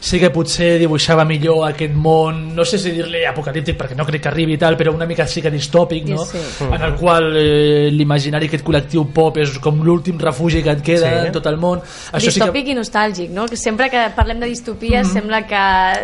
Sí 0.03 0.17
que 0.19 0.27
potser 0.35 0.73
dibuixava 0.81 1.23
millor 1.23 1.61
aquest 1.69 1.93
món, 1.95 2.49
no 2.57 2.65
sé 2.67 2.75
si 2.81 2.91
dir-li 2.91 3.21
apocalíptic, 3.29 3.77
perquè 3.79 3.95
no 3.95 4.03
crec 4.03 4.25
que 4.25 4.27
arribi 4.33 4.57
i 4.57 4.59
tal, 4.59 4.75
però 4.75 4.91
una 4.91 5.05
mica 5.07 5.23
sí 5.31 5.39
que 5.41 5.47
distòpic, 5.53 6.09
no? 6.11 6.25
Sí. 6.27 6.41
En 6.67 6.81
el 6.83 6.97
qual 6.99 7.29
eh, 7.39 7.87
l'imaginari 7.93 8.49
aquest 8.51 8.65
col·lectiu 8.67 9.05
pop 9.15 9.37
és 9.39 9.53
com 9.63 9.79
l'últim 9.85 10.19
refugi 10.19 10.59
que 10.65 10.73
et 10.75 10.81
queda 10.83 11.07
Sí. 11.07 11.27
en 11.29 11.31
tot 11.37 11.47
el 11.47 11.55
món. 11.55 11.79
Això 12.11 12.19
sí 12.27 12.33
distòpic 12.35 12.65
que... 12.67 12.73
i 12.73 12.75
nostàlgic, 12.75 13.29
no? 13.31 13.45
Que 13.47 13.55
sempre 13.55 13.87
que 13.89 14.01
parlem 14.17 14.41
de 14.43 14.49
distopies 14.51 15.07
sembla 15.07 15.45
que 15.47 15.63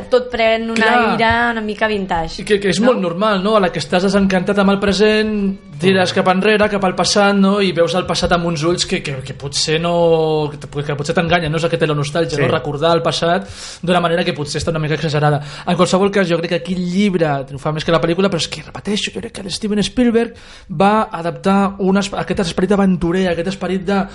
tot 0.10 0.30
pren 0.32 0.70
una 0.72 0.80
Clar. 0.80 1.10
aire 1.18 1.34
una 1.58 1.62
mica 1.68 1.88
vintage. 1.92 2.46
que, 2.46 2.58
que 2.60 2.70
és 2.72 2.80
no? 2.80 2.94
molt 2.94 3.02
normal, 3.04 3.44
no? 3.44 3.58
A 3.58 3.60
la 3.60 3.70
que 3.70 3.84
estàs 3.84 4.08
desencantat 4.08 4.58
amb 4.64 4.72
el 4.78 4.80
present, 4.80 5.36
tires 5.80 6.12
cap 6.16 6.28
enrere, 6.32 6.70
cap 6.72 6.84
al 6.88 6.96
passat, 6.96 7.36
no? 7.36 7.58
I 7.60 7.74
veus 7.76 7.94
el 8.00 8.08
passat 8.08 8.32
amb 8.36 8.48
uns 8.48 8.64
ulls 8.64 8.86
que, 8.88 9.04
que, 9.04 9.20
que 9.28 9.36
potser 9.36 9.80
no... 9.84 10.50
que, 10.56 10.84
que 10.88 10.96
potser 10.96 11.16
t'enganyen, 11.20 11.52
no? 11.52 11.60
És 11.60 11.68
té 11.68 11.88
la 11.88 12.00
nostàlgia, 12.00 12.38
Sí. 12.40 12.42
no? 12.44 12.48
Recordar 12.52 12.96
el 12.96 13.04
passat 13.04 13.48
d'una 13.90 14.00
manera 14.06 14.24
que 14.24 14.34
potser 14.38 14.62
està 14.62 14.72
una 14.72 14.80
mica 14.80 14.96
exagerada. 14.96 15.42
En 15.68 15.76
qualsevol 15.76 16.12
cas, 16.14 16.30
jo 16.30 16.38
crec 16.40 16.54
que 16.56 16.60
aquí 16.64 16.76
el 16.78 16.86
llibre 16.94 17.28
triomfa 17.50 17.74
més 17.76 17.84
que 17.86 17.92
la 17.92 18.00
pel·lícula, 18.02 18.30
però 18.32 18.40
és 18.40 18.48
que, 18.48 18.62
repeteixo, 18.68 19.12
jo 19.16 19.20
crec 19.26 19.34
que 19.42 19.50
Steven 19.52 19.82
Spielberg 19.84 20.38
va 20.70 21.10
adaptar 21.12 21.76
un, 21.80 21.98
es- 22.00 22.14
aquest 22.14 22.46
esperit 22.48 22.72
aventurer, 22.78 23.28
aquest 23.34 23.52
esperit 23.56 23.84
de 23.90 24.06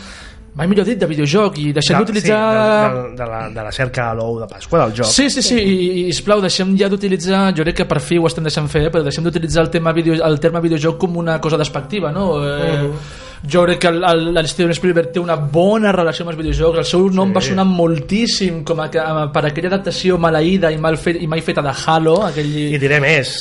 mai 0.55 0.69
millor 0.71 0.87
dit, 0.87 0.95
de 1.01 1.07
videojoc 1.11 1.57
i 1.59 1.73
deixem 1.75 1.97
De- 1.99 2.05
d'utilitzar 2.05 2.37
Sí, 2.39 2.95
de, 2.95 3.09
de, 3.11 3.17
de, 3.19 3.27
la, 3.27 3.41
de 3.51 3.63
la 3.67 3.73
cerca 3.75 4.05
a 4.13 4.15
l'ou 4.15 4.37
de 4.39 4.47
Pasqua, 4.47 4.85
del 4.85 4.93
joc. 5.01 5.09
Sí, 5.11 5.27
sí, 5.29 5.43
sí, 5.43 5.57
i, 5.59 5.89
i 6.05 6.13
sisplau, 6.13 6.39
deixem 6.45 6.77
ja 6.79 6.87
d'utilitzar, 6.89 7.49
jo 7.59 7.65
crec 7.67 7.81
que 7.83 7.87
per 7.91 7.99
fi 8.01 8.21
ho 8.23 8.29
estem 8.31 8.47
deixant 8.47 8.69
fer, 8.71 8.85
però 8.95 9.03
deixem 9.03 9.27
d'utilitzar 9.27 9.65
el, 9.65 9.71
tema 9.75 9.91
video, 9.93 10.15
el 10.23 10.39
terme 10.39 10.63
videojoc 10.63 10.97
com 11.03 11.17
una 11.19 11.41
cosa 11.43 11.59
despectiva, 11.59 12.13
no? 12.15 12.29
Eh, 12.47 12.91
Jo 13.51 13.65
crec 13.67 13.79
que 13.83 13.89
el, 13.93 13.99
el, 14.09 14.37
el 14.41 14.47
Steven 14.49 14.73
Spielberg 14.73 15.11
té 15.13 15.21
una 15.21 15.35
bona 15.37 15.93
relació 15.93 16.25
amb 16.25 16.33
els 16.33 16.39
videojocs, 16.41 16.79
el 16.81 16.87
seu 16.89 17.11
nom 17.13 17.29
Sí. 17.29 17.35
va 17.35 17.43
sonar 17.45 17.65
moltíssim 17.69 18.63
com 18.65 18.81
a, 18.81 18.89
per 19.35 19.43
aquella 19.45 19.69
adaptació 19.69 20.17
maleïda 20.19 20.71
i, 20.73 20.79
mal 20.81 20.97
fet, 20.97 21.21
i 21.21 21.27
mai 21.29 21.43
feta 21.45 21.61
de 21.63 21.75
Halo, 21.85 22.23
aquell... 22.31 22.49
I 22.75 22.79
diré 22.81 23.01
més, 23.05 23.35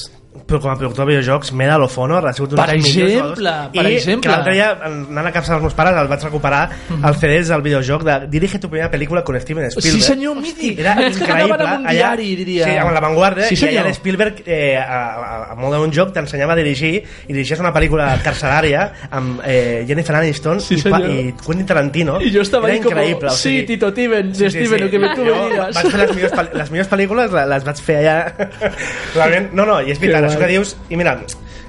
però 0.48 0.60
com 0.60 0.72
a 0.72 0.76
productor 0.78 1.06
de 1.06 1.16
videojocs, 1.16 1.52
Medal 1.54 1.84
of 1.84 1.98
Honor 1.98 2.28
ha 2.28 2.34
sigut 2.34 2.54
un 2.54 2.58
Per 2.58 2.66
dels 2.72 2.84
millors 2.84 3.12
exemple, 3.12 3.36
jugadors. 3.38 3.70
per 3.74 3.86
I 3.86 3.96
exemple. 3.96 4.32
l'altre 4.32 4.54
dia, 4.54 4.72
anant 4.84 5.28
a 5.28 5.32
casa 5.32 5.54
dels 5.54 5.62
meus 5.62 5.74
pares, 5.74 5.96
el 6.02 6.08
vaig 6.08 6.24
recuperar 6.24 6.70
Mhm. 6.90 7.06
el 7.06 7.16
CDs 7.16 7.48
del 7.50 7.62
videojoc 7.62 8.04
de 8.04 8.28
Dirige 8.28 8.58
tu 8.60 8.70
primera 8.70 8.90
pel·lícula 8.92 9.24
con 9.24 9.40
Steven 9.40 9.70
Spielberg. 9.70 9.94
Sí, 9.96 10.02
senyor, 10.02 10.36
mític. 10.36 10.80
Era 10.80 10.96
increïble. 11.10 11.54
allà- 11.58 11.90
diari, 11.92 12.36
diria. 12.36 12.66
Sí, 12.66 12.76
amb 12.78 12.92
la 12.92 13.00
Vanguardia, 13.00 13.46
Sí, 13.46 13.56
i 13.56 13.58
allà 13.68 13.78
senyor. 13.84 13.94
Spielberg, 13.94 14.44
eh, 14.46 14.78
a, 14.78 14.84
a, 15.14 15.52
a 15.52 15.56
molt 15.56 15.76
d'un 15.76 15.92
joc, 15.92 16.12
t'ensenyava 16.14 16.54
a 16.54 16.56
dirigir, 16.56 17.04
i 17.28 17.34
dirigies 17.34 17.60
una 17.60 17.74
pel·lícula 17.74 18.18
carcerària 18.24 18.92
amb 19.12 19.40
eh, 19.46 19.84
Jennifer 19.88 20.16
Aniston 20.16 20.60
Sí, 20.62 20.76
i, 20.76 20.80
senyor. 20.80 21.10
i 21.10 21.34
Quentin 21.46 21.66
Tarantino. 21.66 22.20
Y 22.22 22.32
yo 22.32 22.42
estaba 22.42 22.68
Era 22.70 22.78
increïble. 22.78 23.28
o 23.30 23.32
sí, 23.32 23.50
sigui, 23.50 23.66
Tito 23.66 23.92
Steven, 23.92 24.34
sí, 24.36 24.50
Steven, 24.50 24.82
lo 24.82 24.90
que 24.90 25.00
me 25.00 25.16
Jo 25.16 25.24
me 25.24 25.50
digas. 25.52 25.76
vaig 25.76 25.88
fer 25.92 26.00
les 26.08 26.16
millors, 26.16 26.54
les 26.54 26.72
millors 26.72 26.90
pel·lícules 26.90 27.32
le- 27.32 27.46
les 27.48 27.64
vaig 27.64 27.78
fer 27.78 27.98
allà 27.98 28.34
realment, 29.16 29.54
no, 29.54 29.66
no, 29.66 29.82
i 29.82 29.92
és 29.92 30.00
veritat, 30.00 30.23
Que 30.24 30.32
això 30.32 30.42
que 30.42 30.52
dius 30.52 30.76
i 30.90 31.00
mira, 31.00 31.18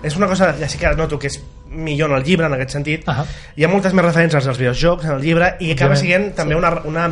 és 0.04 0.16
una 0.18 0.28
cosa, 0.30 0.52
ja 0.58 0.68
sí 0.70 0.80
que 0.80 0.94
noto 0.98 1.18
que 1.18 1.30
és 1.32 1.40
millor 1.74 2.12
en 2.12 2.18
el 2.20 2.26
llibre 2.26 2.46
en 2.46 2.54
aquest 2.54 2.76
sentit. 2.76 3.06
Ahà. 3.10 3.24
hi 3.56 3.64
ha 3.64 3.70
moltes 3.70 3.94
més 3.96 4.04
referències 4.06 4.46
als 4.46 4.60
videojocs 4.60 5.08
en 5.08 5.16
el 5.16 5.24
llibre 5.24 5.54
i 5.60 5.72
acaba 5.74 5.96
sent 5.98 6.32
també 6.38 6.54
una, 6.54 6.70
una 6.86 7.08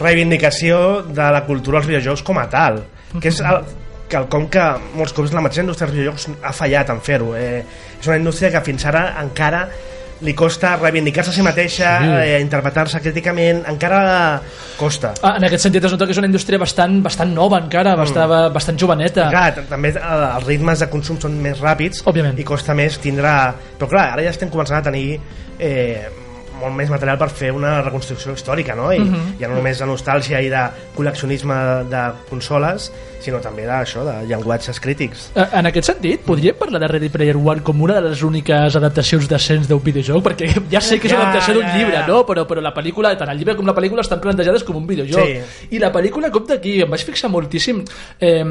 reivindicació 0.00 1.02
de 1.08 1.32
la 1.32 1.42
cultura 1.48 1.80
dels 1.80 1.90
videojocs 1.90 2.24
com 2.24 2.40
a 2.40 2.46
tal 2.52 2.82
que 3.20 3.28
és 3.30 3.40
el, 3.40 3.62
quelcom 4.10 4.46
que 4.52 4.64
molts 4.96 5.14
cops 5.16 5.34
la 5.34 5.42
mateixa 5.44 5.64
indústria 5.64 5.88
dels 5.88 5.98
videojocs 5.98 6.26
ha 6.46 6.54
fallat 6.54 6.90
en 6.94 7.02
fer-ho. 7.02 7.32
Eh, 7.38 7.62
és 8.00 8.08
una 8.08 8.18
indústria 8.20 8.52
que 8.54 8.62
fins 8.66 8.86
ara 8.88 9.08
encara 9.22 9.66
li 10.22 10.32
costa 10.34 10.76
reivindicar-se 10.76 11.30
a 11.30 11.34
si 11.34 11.42
mateixa, 11.42 11.98
Sí. 12.00 12.08
eh, 12.32 12.40
interpretar-se 12.40 13.00
críticament, 13.00 13.64
encara 13.68 14.40
costa. 14.78 15.12
Ah, 15.22 15.34
en 15.36 15.44
aquest 15.44 15.62
sentit 15.64 15.84
es 15.84 15.92
nota 15.92 16.06
que 16.06 16.12
és 16.12 16.18
una 16.18 16.26
indústria 16.26 16.58
bastant, 16.58 17.02
bastant 17.02 17.34
nova 17.34 17.58
encara, 17.58 17.94
bastant, 17.96 18.52
bastant 18.52 18.78
joveneta. 18.80 19.28
Clar, 19.30 19.54
t- 19.54 19.62
també 19.68 19.90
eh, 19.90 20.00
els 20.36 20.44
ritmes 20.46 20.78
de 20.80 20.88
consum 20.88 21.20
són 21.20 21.36
més 21.42 21.60
ràpids 21.60 22.02
Òbviament. 22.06 22.38
i 22.38 22.44
costa 22.44 22.74
més 22.74 22.98
tindrà... 22.98 23.52
Però 23.78 23.88
clar, 23.88 24.12
ara 24.14 24.22
ja 24.22 24.30
estem 24.30 24.48
començant 24.48 24.78
a 24.78 24.82
tenir 24.82 25.18
eh, 25.58 26.08
molt 26.56 26.72
més 26.74 26.88
material 26.88 27.18
per 27.20 27.28
fer 27.28 27.50
una 27.52 27.82
reconstrucció 27.82 28.32
històrica, 28.32 28.74
no? 28.74 28.90
I 28.92 28.98
Mhm. 29.00 29.34
ja 29.38 29.48
no 29.48 29.56
només 29.56 29.78
de 29.78 29.84
nostàlgia 29.84 30.40
i 30.40 30.48
de 30.48 30.62
col·leccionisme 30.96 31.84
de 31.90 32.12
consoles, 32.30 32.90
sinó 33.20 33.40
també 33.42 33.64
d'això, 33.66 34.04
de 34.06 34.14
llenguatges 34.28 34.80
crítics. 34.80 35.30
Eh, 35.34 35.46
En 35.56 35.66
aquest 35.66 35.88
sentit, 35.92 36.20
podríem 36.26 36.56
parlar 36.58 36.80
de 36.82 36.88
Ready 36.88 37.08
Player 37.08 37.36
One 37.36 37.62
com 37.64 37.80
una 37.82 37.94
de 38.00 38.10
les 38.10 38.22
úniques 38.22 38.76
adaptacions 38.76 39.28
decents 39.28 39.68
d'un 39.68 39.80
videojoc? 39.82 40.22
Perquè 40.26 40.50
ja 40.70 40.80
sé 40.80 40.98
que 41.00 41.08
és 41.08 41.14
una 41.14 41.30
adaptació 41.30 41.54
d'un 41.56 41.66
llibre, 41.76 42.02
no? 42.08 42.22
Però, 42.28 42.46
però 42.46 42.62
la 42.62 42.74
pel·lícula, 42.74 43.14
tant 43.18 43.30
el 43.32 43.38
llibre 43.40 43.56
com 43.56 43.66
la 43.66 43.74
pel·lícula 43.74 44.04
estan 44.04 44.20
plantejades 44.20 44.64
com 44.64 44.76
un 44.76 44.86
videojoc. 44.86 45.26
Sí. 45.26 45.68
I 45.76 45.80
la 45.82 45.90
pel·lícula, 45.94 46.30
compta 46.34 46.54
aquí, 46.60 46.76
em 46.84 46.90
vaig 46.90 47.04
fixar 47.06 47.30
moltíssim. 47.32 47.82
Eh, 48.20 48.44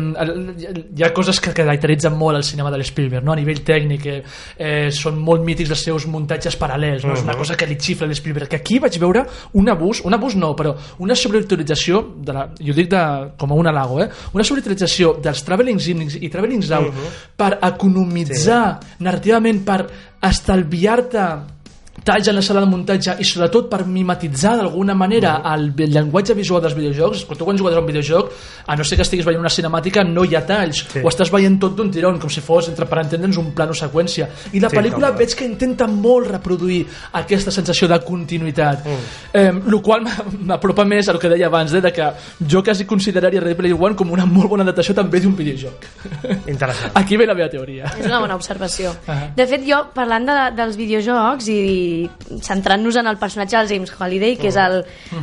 hi 0.96 1.04
ha 1.04 1.12
coses 1.14 1.40
que 1.40 1.54
caracteritzen 1.56 2.16
molt 2.18 2.40
el 2.40 2.44
cinema 2.44 2.72
de 2.72 2.80
l'Spielberg, 2.82 3.24
no? 3.26 3.34
a 3.34 3.40
nivell 3.40 3.62
tècnic. 3.66 4.06
Eh, 4.06 4.24
eh, 4.58 4.90
són 4.96 5.20
molt 5.22 5.44
mítics 5.46 5.72
els 5.76 5.84
seus 5.88 6.08
muntatges 6.12 6.58
paral·lels, 6.60 7.06
no? 7.06 7.14
és 7.16 7.24
una 7.24 7.36
cosa 7.38 7.56
que 7.56 7.68
li 7.70 7.78
xifra 7.80 8.08
l'Spielberg. 8.10 8.50
Que 8.52 8.62
aquí 8.62 8.80
vaig 8.80 8.98
veure 9.02 9.26
un 9.54 9.70
abús, 9.70 10.02
un 10.06 10.14
abús 10.18 10.36
no, 10.40 10.54
però 10.56 10.76
una 11.00 11.16
sobreutilització, 11.16 12.02
de 12.26 12.36
la, 12.36 12.48
jo 12.60 12.76
dic 12.76 12.90
de, 12.92 13.04
com 13.38 13.52
a 13.52 13.60
un 13.60 13.68
halago, 13.72 14.02
eh? 14.04 14.10
una 14.34 14.44
sobreutilització 14.56 15.16
dels 15.24 15.44
travelings 15.46 15.88
in 15.92 16.06
i 16.08 16.30
travelings 16.32 16.72
out 16.76 16.94
per 17.36 17.58
economitzar 17.68 18.80
narrativament, 19.04 19.64
per 19.66 19.86
estalviar-te 20.24 21.26
talls 22.06 22.28
en 22.30 22.36
la 22.38 22.42
sala 22.46 22.62
de 22.62 22.68
muntatge 22.70 23.16
i 23.20 23.26
sobretot 23.26 23.68
per 23.70 23.82
mimetitzar 23.90 24.56
d'alguna 24.60 24.94
manera 24.94 25.42
el, 25.54 25.72
el 25.78 25.90
llenguatge 25.96 26.36
visual 26.38 26.62
dels 26.62 26.76
videojocs 26.78 27.24
quan 27.26 27.38
tu 27.40 27.46
quan 27.48 27.58
jugues 27.58 27.76
a 27.76 27.80
un 27.82 27.88
videojoc 27.90 28.32
a 28.68 28.76
no 28.78 28.84
ser 28.86 28.96
que 29.00 29.02
estiguis 29.08 29.26
veient 29.26 29.42
una 29.42 29.50
cinemàtica 29.50 30.04
no 30.06 30.24
hi 30.24 30.36
ha 30.38 30.44
talls 30.46 30.84
Sí. 30.94 31.02
o 31.04 31.10
estàs 31.10 31.32
veient 31.34 31.58
tot 31.60 31.74
d'un 31.76 31.90
tirón 31.92 32.20
com 32.22 32.30
si 32.30 32.42
fos 32.46 32.70
entre 32.70 32.86
per 32.86 33.00
entendre'ns 33.02 33.38
un 33.42 33.52
plano 33.58 33.74
seqüència 33.74 34.28
i 34.54 34.60
la 34.62 34.70
Sí, 34.70 34.78
pel·lícula 34.78 35.10
veig 35.18 35.34
que 35.36 35.46
intenta 35.50 35.88
molt 35.88 36.28
reproduir 36.30 36.86
aquesta 37.14 37.52
sensació 37.52 37.88
de 37.88 38.00
continuïtat 38.06 38.86
Mm. 38.86 39.04
eh, 39.34 39.52
el 39.66 39.82
qual 39.82 40.04
m'apropa 40.46 40.86
més 40.86 41.10
al 41.10 41.18
que 41.20 41.30
deia 41.30 41.48
abans 41.48 41.74
eh, 41.74 41.82
de 41.82 41.92
que 41.92 42.06
jo 42.48 42.62
quasi 42.64 42.86
consideraria 42.86 43.42
Ready 43.42 43.56
Player 43.56 43.78
One 43.80 43.96
com 43.96 44.12
una 44.12 44.26
molt 44.26 44.50
bona 44.50 44.64
adaptació 44.64 44.94
també 44.94 45.20
d'un 45.20 45.36
videojoc 45.36 45.86
Interessant. 46.48 46.92
aquí 46.94 47.18
ve 47.18 47.26
la 47.26 47.34
meva 47.34 47.50
teoria 47.50 47.86
És 48.00 48.06
una 48.06 48.20
bona 48.20 48.36
observació. 48.36 48.92
Ahà. 49.08 49.32
De 49.36 49.46
fet, 49.48 49.64
jo, 49.68 49.80
parlant 49.94 50.26
de, 50.28 50.36
dels 50.56 50.76
videojocs 50.78 51.48
i 51.50 51.60
centrant-nos 52.42 52.96
en 53.02 53.08
el 53.08 53.18
personatge 53.22 53.58
del 53.58 53.68
James 53.72 53.94
Holiday, 53.98 54.36
que 54.38 54.50
és 54.52 54.58
el, 54.62 54.82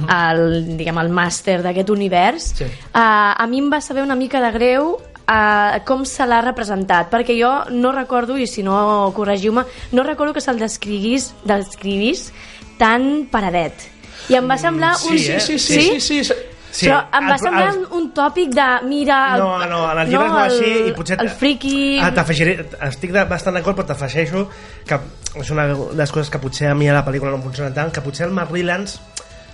el, 0.08 0.42
diguem, 0.78 0.98
el 1.02 1.10
màster 1.14 1.60
d'aquest 1.64 1.90
univers, 1.94 2.50
Sí. 2.62 2.64
uh, 2.64 3.32
a 3.36 3.46
mi 3.50 3.58
em 3.62 3.70
va 3.72 3.80
saber 3.80 4.02
una 4.02 4.16
mica 4.18 4.40
de 4.42 4.50
greu 4.54 4.92
uh, 4.96 5.78
com 5.88 6.04
se 6.08 6.26
l'ha 6.26 6.40
representat, 6.44 7.10
perquè 7.12 7.36
jo 7.38 7.52
no 7.70 7.92
recordo, 7.92 8.36
i 8.38 8.46
si 8.46 8.62
no 8.66 9.12
corregiu-me, 9.16 9.64
no 9.92 10.02
recordo 10.06 10.32
que 10.34 10.40
se'l 10.44 10.58
descriguis, 10.60 11.32
descrivís 11.44 12.30
tan 12.78 13.26
paradet. 13.30 13.88
I 14.30 14.36
em 14.38 14.46
va 14.48 14.56
semblar 14.58 14.94
sí, 15.00 15.08
un... 15.08 15.16
eh? 15.18 15.40
sí, 15.40 15.58
sí, 15.58 15.58
sí, 15.58 16.00
sí, 16.00 16.24
sí. 16.24 16.24
Sí, 16.24 16.34
Però 16.72 16.98
em 17.18 17.28
va 17.28 17.34
el- 17.36 17.40
semblar 17.42 17.68
el- 17.74 17.86
un 17.98 18.10
tòpic 18.16 18.54
de, 18.56 18.66
mira... 18.88 19.18
El, 19.36 19.42
No, 19.44 19.66
no, 19.68 19.80
en 19.92 19.98
el 20.02 20.08
llibre 20.08 20.28
no, 20.28 20.44
és 20.46 20.52
així 20.58 20.88
i 20.88 20.92
potser... 20.96 21.18
El 21.20 21.28
friki... 21.28 21.74
Ah, 22.00 22.10
t'afegiré... 22.16 22.54
Estic 22.88 23.12
de, 23.12 23.24
bastant 23.28 23.54
d'acord, 23.58 23.76
però 23.76 23.86
t'afegeixo 23.92 24.46
que 24.88 24.98
és 25.42 25.50
una 25.52 25.66
de 25.68 25.76
les 25.98 26.10
coses 26.12 26.30
que 26.32 26.40
potser 26.40 26.68
a 26.70 26.74
mi 26.74 26.88
a 26.88 26.94
la 26.96 27.04
pel·lícula 27.04 27.30
no 27.30 27.36
em 27.42 27.44
funciona 27.44 27.72
tant, 27.76 27.92
que 27.92 28.00
potser 28.04 28.26
el 28.26 28.32
Mark 28.32 28.50
Rylance 28.52 29.00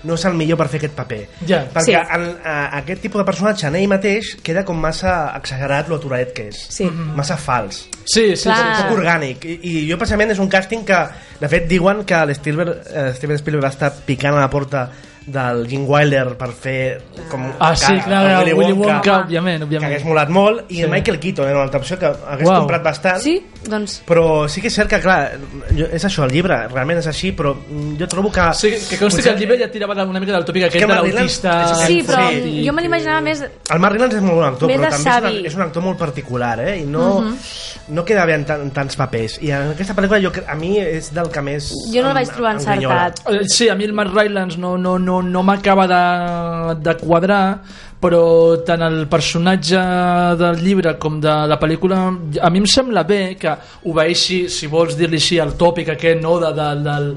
no 0.06 0.14
és 0.14 0.22
el 0.28 0.34
millor 0.38 0.54
per 0.60 0.68
fer 0.70 0.78
aquest 0.78 0.94
paper. 0.94 1.16
Ja. 1.48 1.64
Perquè 1.74 1.90
Sí. 1.90 1.94
en, 1.98 2.26
a, 2.46 2.52
aquest 2.78 3.00
tipus 3.02 3.18
de 3.18 3.24
personatge 3.26 3.66
en 3.66 3.74
ell 3.80 3.88
mateix 3.90 4.36
queda 4.46 4.62
com 4.64 4.78
massa 4.78 5.32
exagerat 5.34 5.88
lo 5.90 5.96
aturadet 5.98 6.30
que 6.36 6.44
és. 6.52 6.60
Sí. 6.70 6.86
Massa 7.18 7.34
fals. 7.36 7.88
Sí, 8.06 8.36
sí, 8.36 8.44
Clar. 8.46 8.58
sí, 8.60 8.76
sí. 8.76 8.84
poc 8.86 8.92
orgànic 9.00 9.42
I, 9.44 9.56
i 9.58 9.72
jo 9.90 9.98
precisament 9.98 10.30
és 10.30 10.38
un 10.38 10.46
càsting 10.48 10.84
que 10.86 11.00
de 11.40 11.48
fet 11.48 11.68
diuen 11.70 12.04
que 12.04 12.22
l'Spielberg 12.26 12.80
eh, 12.92 13.12
Steven 13.14 13.38
Spielberg 13.38 13.64
va 13.68 13.74
estar 13.74 13.92
picant 14.06 14.34
a 14.34 14.40
la 14.40 14.50
porta 14.50 14.88
del 15.28 15.66
Gene 15.68 15.84
Wilder 15.84 16.38
per 16.40 16.46
fer 16.56 17.02
com 17.28 17.42
Ah, 17.60 17.74
sí, 17.76 17.92
que- 17.98 18.04
clar, 18.06 18.46
el 18.48 18.54
Willy 18.56 18.72
Wonka, 18.72 19.26
òbviament, 19.26 19.58
que 19.58 19.64
òbviament. 19.66 19.84
hagués 19.90 20.04
molat 20.08 20.30
molt 20.32 20.70
i 20.72 20.76
Sí. 20.80 20.86
Michael 20.88 21.18
Keaton 21.20 21.44
era 21.44 21.54
una 21.58 21.64
altra 21.64 21.80
opció 21.80 21.98
que 21.98 22.06
hagués 22.06 22.48
Uau. 22.48 22.60
comprat 22.62 22.82
bastant 22.82 23.20
Sí? 23.20 23.34
Doncs... 23.68 23.98
però 24.06 24.48
sí 24.48 24.62
que 24.62 24.68
és 24.68 24.74
cert 24.74 24.88
que 24.88 25.00
clar 25.02 25.32
jo, 25.76 25.84
és 25.92 26.02
això, 26.02 26.24
el 26.24 26.30
llibre 26.32 26.56
realment 26.68 27.00
és 27.02 27.06
així 27.08 27.32
però 27.36 27.52
jo 27.98 28.08
trobo 28.08 28.32
que 28.32 28.40
Sí, 28.54 28.70
que 28.88 28.96
consti 28.96 29.20
que 29.22 29.28
el 29.28 29.38
llibre 29.38 29.58
ja 29.58 29.68
tirava 29.70 30.02
una 30.02 30.18
mica 30.18 30.32
del 30.32 30.46
tòpic 30.46 30.64
aquest 30.70 30.86
que 30.86 30.86
de 30.86 30.94
l'autista... 30.94 31.72
és- 31.74 31.86
Sí, 31.88 32.02
però 32.06 32.30
Sí. 32.30 32.64
jo 32.66 32.72
me 32.72 32.80
l'imaginava 32.82 33.20
més... 33.20 33.42
el 33.42 33.78
Mark 33.80 33.92
Rylance 33.92 34.16
és 34.16 34.22
molt 34.22 34.34
bon 34.38 34.44
actor 34.48 34.70
però 34.70 34.80
també 34.80 34.96
és, 34.96 35.02
savi. 35.02 35.38
una, 35.40 35.48
és 35.48 35.54
un 35.56 35.62
actor 35.62 35.82
molt 35.82 35.98
particular 35.98 36.58
eh? 36.60 36.78
i 36.80 36.84
no, 36.86 37.34
no 37.88 38.04
queda 38.06 38.24
bé 38.24 38.32
en, 38.32 38.46
tan, 38.46 38.62
en 38.62 38.70
tants 38.70 38.96
papers 38.96 39.42
i 39.42 39.50
en 39.50 39.72
aquesta 39.76 39.92
pel·lícula 39.94 40.22
jo, 40.24 40.32
a 40.48 40.54
mi 40.54 40.78
és 40.78 41.12
del 41.12 41.27
que 41.32 41.42
més 41.42 41.70
Jo 41.92 42.02
no 42.04 42.10
el 42.12 42.18
vaig 42.20 42.30
trobar 42.34 42.54
encertat. 42.56 43.20
Eh, 43.30 43.44
Sí, 43.48 43.68
a 43.68 43.74
mi 43.74 43.84
el 43.84 43.92
Mark 43.92 44.12
Rylance 44.14 44.58
no, 44.58 44.76
no, 44.78 44.98
no, 44.98 45.20
no 45.22 45.42
m'acaba 45.42 45.86
de, 45.90 46.80
de 46.84 46.96
quadrar 47.00 47.42
però 47.98 48.62
tant 48.62 48.82
el 48.86 49.08
personatge 49.10 49.78
del 50.38 50.60
llibre 50.62 50.92
com 51.02 51.16
de 51.20 51.32
la 51.50 51.56
pel·lícula 51.58 51.96
a 52.40 52.50
mi 52.50 52.60
em 52.62 52.66
sembla 52.70 53.02
bé 53.02 53.34
que 53.40 53.56
obeeixi, 53.90 54.44
si 54.48 54.68
vols 54.70 54.94
dir-li 54.96 55.18
així, 55.18 55.38
el 55.42 55.56
tòpic 55.58 55.88
aquest 55.96 56.20
no? 56.22 56.36
de, 56.38 56.52
de, 56.54 56.68
del, 56.84 57.08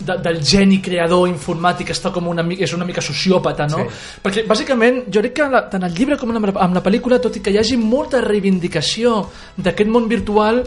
de, 0.00 0.16
del 0.24 0.40
geni 0.42 0.80
creador 0.82 1.28
informàtic 1.30 1.86
que 1.86 1.94
està 1.94 2.10
com 2.10 2.26
una, 2.32 2.42
mica- 2.42 2.64
és 2.66 2.74
una 2.74 2.84
mica 2.88 3.00
sociòpata 3.00 3.68
no? 3.70 3.84
Sí. 3.84 4.18
perquè 4.24 4.42
bàsicament 4.50 5.04
jo 5.06 5.22
crec 5.22 5.36
que 5.38 5.46
la, 5.54 5.62
tant 5.70 5.86
el 5.86 5.94
llibre 5.94 6.18
com 6.18 6.34
amb 6.34 6.50
la, 6.50 6.56
amb 6.66 6.74
la 6.80 6.82
pel·lícula 6.82 7.20
tot 7.22 7.38
i 7.38 7.44
que 7.44 7.54
hi 7.54 7.60
hagi 7.62 7.78
molta 7.78 8.18
reivindicació 8.26 9.20
d'aquest 9.56 9.88
món 9.90 10.08
virtual 10.10 10.64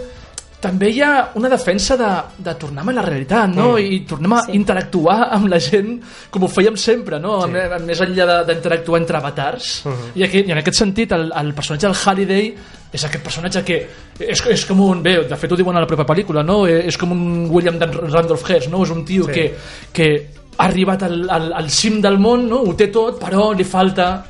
també 0.62 0.90
hi 0.90 1.02
ha 1.06 1.12
una 1.38 1.50
defensa 1.52 1.96
de, 2.00 2.10
de 2.42 2.54
tornar 2.58 2.82
a 2.88 2.94
la 2.98 3.04
realitat, 3.06 3.52
no? 3.54 3.76
Mm. 3.76 3.92
I 3.94 4.00
tornem 4.10 4.34
a 4.34 4.40
sí. 4.46 4.56
interactuar 4.58 5.18
amb 5.36 5.52
la 5.52 5.60
gent 5.62 5.92
com 6.34 6.48
ho 6.48 6.50
fèiem 6.50 6.78
sempre, 6.82 7.20
no? 7.22 7.44
Sí. 7.44 7.52
Més, 7.54 7.76
més 7.86 8.02
enllà 8.02 8.40
d'interactuar 8.48 9.02
entre 9.02 9.20
avatars. 9.20 9.70
Uh 9.86 9.92
-huh. 9.92 10.10
I, 10.16 10.24
aquí, 10.24 10.44
I 10.48 10.52
en 10.52 10.58
aquest 10.58 10.78
sentit, 10.78 11.12
el, 11.12 11.32
el 11.36 11.54
personatge 11.54 11.88
del 11.88 11.96
Halliday 11.96 12.56
és 12.92 13.04
aquest 13.04 13.24
personatge 13.24 13.64
que 13.64 13.78
és, 14.20 14.46
és 14.48 14.66
com 14.66 14.80
un... 14.80 15.04
Bé, 15.04 15.28
de 15.28 15.36
fet 15.36 15.52
ho 15.52 15.56
diuen 15.56 15.76
a 15.76 15.82
la 15.82 15.88
pròpia 15.88 16.06
pel·lícula, 16.06 16.44
no? 16.44 16.66
Eh, 16.66 16.88
És 16.88 16.98
com 16.98 17.12
un 17.12 17.50
William 17.52 17.78
Randolph 17.80 18.50
Hearst, 18.50 18.70
no? 18.70 18.84
És 18.84 18.90
un 18.90 19.06
tio 19.06 19.26
Sí. 19.26 19.32
que, 19.32 19.56
que 19.92 20.30
ha 20.58 20.66
arribat 20.66 21.04
al, 21.04 21.30
al, 21.30 21.54
al 21.54 21.70
cim 21.70 22.02
del 22.02 22.18
món, 22.18 22.48
no? 22.50 22.64
Ho 22.64 22.74
té 22.76 22.88
tot, 22.88 23.20
però 23.20 23.54
li 23.54 23.64
falta 23.64 24.26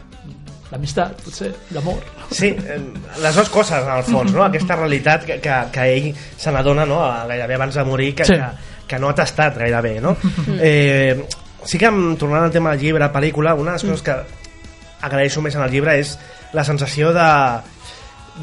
l'amistat, 0.71 1.21
potser, 1.23 1.53
l'amor. 1.71 2.16
Sí, 2.31 2.49
les 3.21 3.35
dues 3.35 3.49
coses, 3.49 3.83
en 3.83 3.93
el 3.97 4.03
fons, 4.03 4.33
no? 4.35 4.43
Aquesta 4.43 4.75
realitat 4.75 5.23
que, 5.25 5.37
que, 5.39 5.57
que 5.71 5.85
ell 5.95 6.09
se 6.37 6.51
n'adona 6.51 6.85
no? 6.85 6.97
A- 7.05 7.25
gairebé 7.29 7.55
abans 7.55 7.75
de 7.75 7.83
morir, 7.87 8.13
que, 8.15 8.25
Sí. 8.25 8.33
que, 8.35 8.49
que 8.87 8.99
no 8.99 9.09
ha 9.09 9.15
tastat 9.15 9.57
gairebé, 9.57 10.01
no? 10.01 10.17
Eh, 10.59 11.23
sí 11.63 11.77
que, 11.79 11.87
tornant 12.19 12.43
al 12.43 12.51
tema 12.51 12.71
del 12.75 12.81
llibre, 12.81 13.07
pel·lícula, 13.13 13.55
una 13.55 13.71
de 13.71 13.77
les 13.79 13.87
coses 13.87 14.03
que 14.03 14.17
agraeixo 15.07 15.41
més 15.41 15.55
en 15.55 15.61
el 15.63 15.71
llibre 15.71 15.95
és 15.99 16.17
la 16.57 16.63
sensació 16.67 17.13
de, 17.13 17.29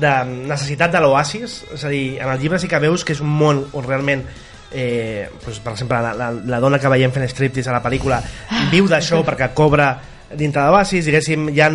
de 0.01 0.15
necessitat 0.49 0.93
de 0.93 1.01
l'oasis, 1.05 1.61
és 1.75 1.85
a 1.85 1.93
dir, 1.93 2.19
en 2.23 2.29
el 2.31 2.41
llibre 2.41 2.59
sí 2.63 2.69
que 2.71 2.79
veus 2.83 3.05
que 3.05 3.13
és 3.15 3.21
un 3.25 3.31
món 3.31 3.65
on 3.73 3.85
realment 3.87 4.25
eh, 4.73 5.29
doncs, 5.45 5.61
per 5.63 5.73
exemple 5.75 6.01
la, 6.03 6.13
la, 6.19 6.31
la 6.33 6.61
dona 6.63 6.81
que 6.83 6.91
veiem 6.91 7.13
fent 7.15 7.29
striptease 7.31 7.71
a 7.71 7.77
la 7.77 7.83
pel·lícula 7.85 8.19
viu 8.73 8.89
d'això 8.91 9.21
perquè 9.27 9.53
cobra 9.55 9.93
dintre 10.35 10.63
d'Oasis, 10.63 11.05
diguéssim, 11.05 11.49
hi 11.53 11.61
ha 11.61 11.69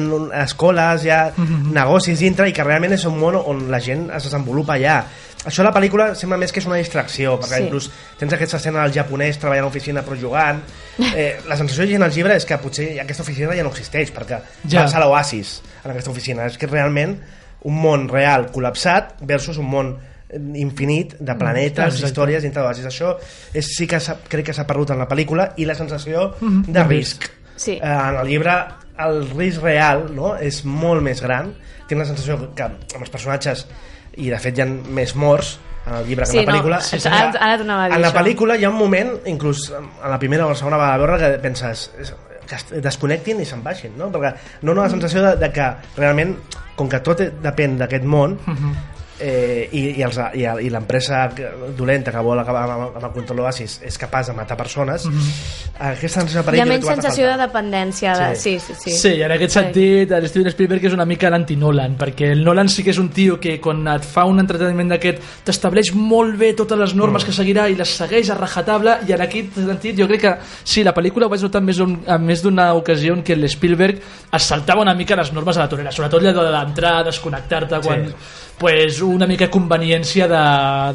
escoles, 0.43 1.03
hi 1.05 1.09
ha 1.13 1.33
negocis 1.71 2.19
dintre 2.19 2.49
i 2.49 2.53
que 2.53 2.63
realment 2.63 2.93
és 2.93 3.05
un 3.05 3.17
món 3.19 3.35
on 3.35 3.67
la 3.71 3.79
gent 3.79 4.09
es 4.15 4.23
desenvolupa 4.23 4.73
allà. 4.75 5.03
Això 5.45 5.61
a 5.61 5.69
la 5.69 5.71
pel·lícula 5.73 6.15
sembla 6.19 6.35
més 6.37 6.51
que 6.51 6.59
és 6.59 6.65
una 6.67 6.75
distracció, 6.75 7.37
perquè 7.39 7.57
Sí. 7.57 7.63
inclús 7.63 7.89
tens 8.19 8.33
aquesta 8.33 8.57
escena 8.57 8.81
del 8.83 8.91
japonès 8.91 9.37
treballant 9.39 9.63
a 9.63 9.67
l'oficina 9.69 10.01
però 10.03 10.17
jugant. 10.19 10.59
Eh, 11.15 11.39
la 11.47 11.55
sensació 11.55 11.83
llegint 11.85 12.03
el 12.03 12.11
llibre 12.11 12.35
és 12.35 12.45
que 12.45 12.57
potser 12.57 12.99
aquesta 12.99 13.23
oficina 13.23 13.55
ja 13.55 13.63
no 13.63 13.69
existeix, 13.69 14.11
perquè 14.13 14.41
Ja. 14.67 14.81
vas 14.83 14.95
a 14.95 14.99
l'oasis 14.99 15.61
en 15.85 15.91
aquesta 15.91 16.11
oficina. 16.11 16.45
És 16.45 16.57
que 16.57 16.67
realment 16.67 17.17
un 17.63 17.75
món 17.81 18.09
real 18.09 18.51
col·lapsat 18.51 19.15
versus 19.21 19.57
un 19.57 19.65
món 19.69 19.97
infinit 20.55 21.15
de 21.19 21.35
planetes, 21.35 21.85
Exacte. 21.95 22.07
històries 22.07 22.43
dintre 22.43 22.61
d'oasis. 22.61 22.85
Això 22.85 23.15
és, 23.53 23.65
sí 23.65 23.87
que 23.87 23.97
crec 24.27 24.45
que 24.45 24.53
s'ha 24.53 24.67
perdut 24.67 24.91
en 24.91 24.99
la 24.99 25.07
pel·lícula 25.07 25.53
i 25.57 25.65
la 25.65 25.73
sensació 25.75 26.35
Mhm. 26.39 26.63
de 26.67 26.83
risc. 26.83 27.23
Sí. 27.59 27.75
Eh, 27.75 27.79
en 27.83 28.15
el 28.21 28.27
llibre 28.31 28.53
el 29.03 29.21
risc 29.31 29.61
real 29.63 30.05
no? 30.15 30.33
és 30.39 30.61
molt 30.67 31.03
més 31.03 31.19
gran. 31.23 31.53
Tinc 31.89 31.99
la 31.99 32.05
sensació 32.07 32.37
que 32.55 32.63
amb 32.69 33.01
els 33.03 33.11
personatges 33.11 33.65
i 34.19 34.29
de 34.31 34.39
fet 34.39 34.57
hi 34.57 34.63
ha 34.63 34.67
més 34.67 35.13
morts 35.19 35.57
en 35.85 35.93
el 35.99 36.07
llibre 36.07 36.25
que 36.25 36.31
Sí, 36.31 36.37
en 36.39 36.45
la 36.45 36.51
no, 36.51 36.57
pel·lícula. 36.57 36.79
sí, 36.85 36.95
És 36.97 37.03
sí. 37.03 37.09
Ara- 37.09 37.31
ara 37.39 37.53
a 37.53 37.57
dir 37.57 37.65
en 37.69 38.01
la 38.01 38.09
això. 38.09 38.15
pel·lícula 38.19 38.57
hi 38.59 38.65
ha 38.67 38.69
un 38.69 38.77
moment, 38.79 39.11
inclús 39.31 39.69
en 39.71 39.87
la 40.11 40.19
primera 40.19 40.45
o 40.45 40.49
la 40.49 40.55
segona 40.59 40.77
vegada 40.77 40.93
a 40.95 40.97
veure, 41.03 41.17
que 41.19 41.39
penses 41.43 41.89
que 42.49 42.55
es 42.55 42.65
desconnectin 42.83 43.39
i 43.41 43.45
se'n 43.45 43.63
baixin, 43.63 43.91
no? 43.97 44.07
Perquè 44.11 44.31
no 44.63 44.71
dona 44.73 44.87
la 44.87 44.89
sensació 44.89 45.21
de, 45.21 45.35
de 45.37 45.51
que 45.53 45.67
realment, 45.97 46.35
com 46.75 46.89
que 46.89 46.99
tot 47.05 47.19
depèn 47.43 47.77
d'aquest 47.77 48.03
món, 48.09 48.37
eh, 49.19 49.69
i, 49.71 49.83
i, 49.99 50.03
els, 50.05 50.17
i, 50.33 50.45
i 50.65 50.69
l'empresa 50.71 51.25
dolenta 51.77 52.11
que 52.11 52.23
vol 52.23 52.39
acabar 52.41 52.63
amb, 52.65 52.97
amb 52.97 53.05
el 53.05 53.13
control 53.15 53.43
d'oasis 53.43 53.79
és 53.87 53.97
capaç 53.99 54.31
de 54.31 54.35
matar 54.37 54.57
persones, 54.59 55.07
aquesta 55.79 56.21
sensació 56.21 56.43
de 56.43 56.57
Hi 56.57 56.63
ha 56.63 56.67
menys 56.67 56.87
a 56.87 56.95
sensació 56.95 57.27
de 57.29 57.37
dependència. 57.39 58.15
De... 58.19 58.29
Sí, 58.39 58.57
sí, 58.59 58.75
sí. 58.77 58.93
Sí, 58.95 59.13
i 59.19 59.23
en 59.23 59.33
aquest 59.35 59.55
sentit, 59.55 60.11
el 60.15 60.27
Steven 60.31 60.51
Spielberg 60.53 60.89
és 60.89 60.95
una 60.95 61.07
mica 61.09 61.31
l'anti-Nolan, 61.31 61.95
perquè 61.99 62.33
el 62.35 62.43
Nolan 62.43 62.71
sí 62.71 62.83
que 62.85 62.93
és 62.93 62.99
un 63.01 63.11
tio 63.15 63.39
que 63.41 63.57
quan 63.63 63.85
et 63.93 64.07
fa 64.07 64.25
un 64.29 64.41
entreteniment 64.43 64.95
d'aquest 64.95 65.23
t'estableix 65.47 65.93
molt 65.95 66.37
bé 66.39 66.51
totes 66.57 66.79
les 66.79 66.95
normes 66.99 67.25
que 67.25 67.35
seguirà 67.35 67.69
i 67.69 67.77
les 67.79 67.95
segueix 68.01 68.31
a 68.33 68.37
rajatable, 68.39 68.99
i 69.07 69.15
en 69.15 69.25
aquest 69.25 69.59
sentit 69.59 69.99
jo 69.99 70.09
crec 70.09 70.25
que 70.25 70.35
sí, 70.63 70.83
la 70.83 70.95
pel·lícula 70.95 71.27
ho 71.27 71.31
vaig 71.31 71.45
notar 71.47 71.63
en 71.63 71.69
més, 71.69 71.79
un, 71.83 71.95
en 72.07 72.27
més 72.27 72.43
d'una 72.43 72.71
ocasió 72.79 73.15
en 73.17 73.23
què 73.25 73.37
l'Spielberg 73.37 74.03
es 74.35 74.51
saltava 74.51 74.83
una 74.83 74.95
mica 74.97 75.17
les 75.19 75.33
normes 75.35 75.55
de 75.55 75.63
la 75.63 75.71
torera, 75.71 75.95
sobretot 75.95 76.23
allò 76.23 76.45
de 76.45 76.53
l'entrar, 76.55 76.99
desconnectar-te 77.07 77.83
quan... 77.85 78.07
Sí. 78.09 78.37
Pues 78.59 78.97
una 79.09 79.27
mica 79.29 79.49
conveniència 79.51 80.27
de, 80.31 80.43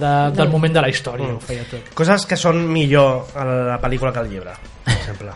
de, 0.02 0.12
del 0.38 0.52
moment 0.52 0.76
de 0.76 0.85
la 0.85 0.92
història 0.92 1.33
ho 1.35 1.40
feia 1.42 1.66
tot. 1.71 1.90
Coses 1.97 2.28
que 2.30 2.38
són 2.40 2.62
millor 2.71 3.35
a 3.35 3.49
la 3.75 3.80
pel·lícula 3.83 4.14
que 4.14 4.25
al 4.25 4.30
llibre, 4.30 4.56
per 4.85 4.97
exemple. 4.97 5.35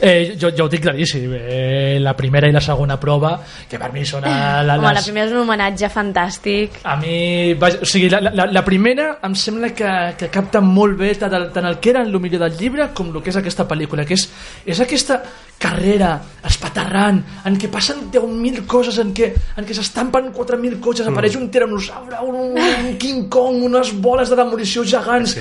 Eh, 0.00 0.36
jo, 0.40 0.50
jo 0.56 0.64
ho 0.64 0.68
tinc 0.68 0.82
claríssim. 0.82 1.32
Eh, 1.34 1.98
la 2.00 2.14
primera 2.16 2.48
i 2.48 2.52
la 2.52 2.60
segona 2.60 2.98
prova, 3.00 3.40
que 3.68 3.78
per 3.78 3.92
mi 3.92 4.04
són 4.04 4.24
a, 4.24 4.62
la, 4.62 4.76
Home, 4.78 4.92
la 4.94 5.02
primera 5.02 5.26
és 5.26 5.32
un 5.32 5.40
homenatge 5.44 5.88
fantàstic. 5.92 6.80
A 6.84 6.96
mi, 7.00 7.54
vaja, 7.54 7.78
o 7.82 7.88
sigui, 7.88 8.10
la, 8.12 8.20
la, 8.20 8.46
la 8.52 8.64
primera 8.64 9.18
em 9.26 9.34
sembla 9.34 9.70
que, 9.74 9.90
que 10.18 10.28
capta 10.32 10.60
molt 10.60 10.98
bé 10.98 11.14
tant 11.18 11.32
el, 11.34 11.50
tant 11.52 11.64
el 11.66 11.78
que 11.80 11.90
era 11.90 12.02
el 12.02 12.12
millor 12.20 12.40
del 12.46 12.56
llibre 12.58 12.90
com 12.94 13.14
el 13.14 13.22
que 13.22 13.30
és 13.30 13.36
aquesta 13.40 13.66
pel·lícula, 13.68 14.04
que 14.06 14.14
és, 14.14 14.28
és 14.66 14.80
aquesta 14.80 15.22
carrera 15.58 16.20
espaterrant 16.44 17.22
en 17.48 17.54
què 17.56 17.68
passen 17.72 18.10
10.000 18.12 18.66
coses 18.68 18.98
en 19.00 19.12
què, 19.16 19.30
en 19.56 19.64
què 19.64 19.74
s'estampen 19.76 20.28
4.000 20.36 20.78
cotxes, 20.84 21.08
apareix 21.08 21.36
un 21.40 21.48
tiranosaure, 21.50 22.18
un, 22.28 22.52
un 22.58 22.90
King 23.00 23.24
Kong, 23.32 23.62
unes 23.64 23.94
boles 24.04 24.28
de 24.28 24.36
demolició 24.36 24.84
gegants 24.84 25.32
Sí, 25.36 25.40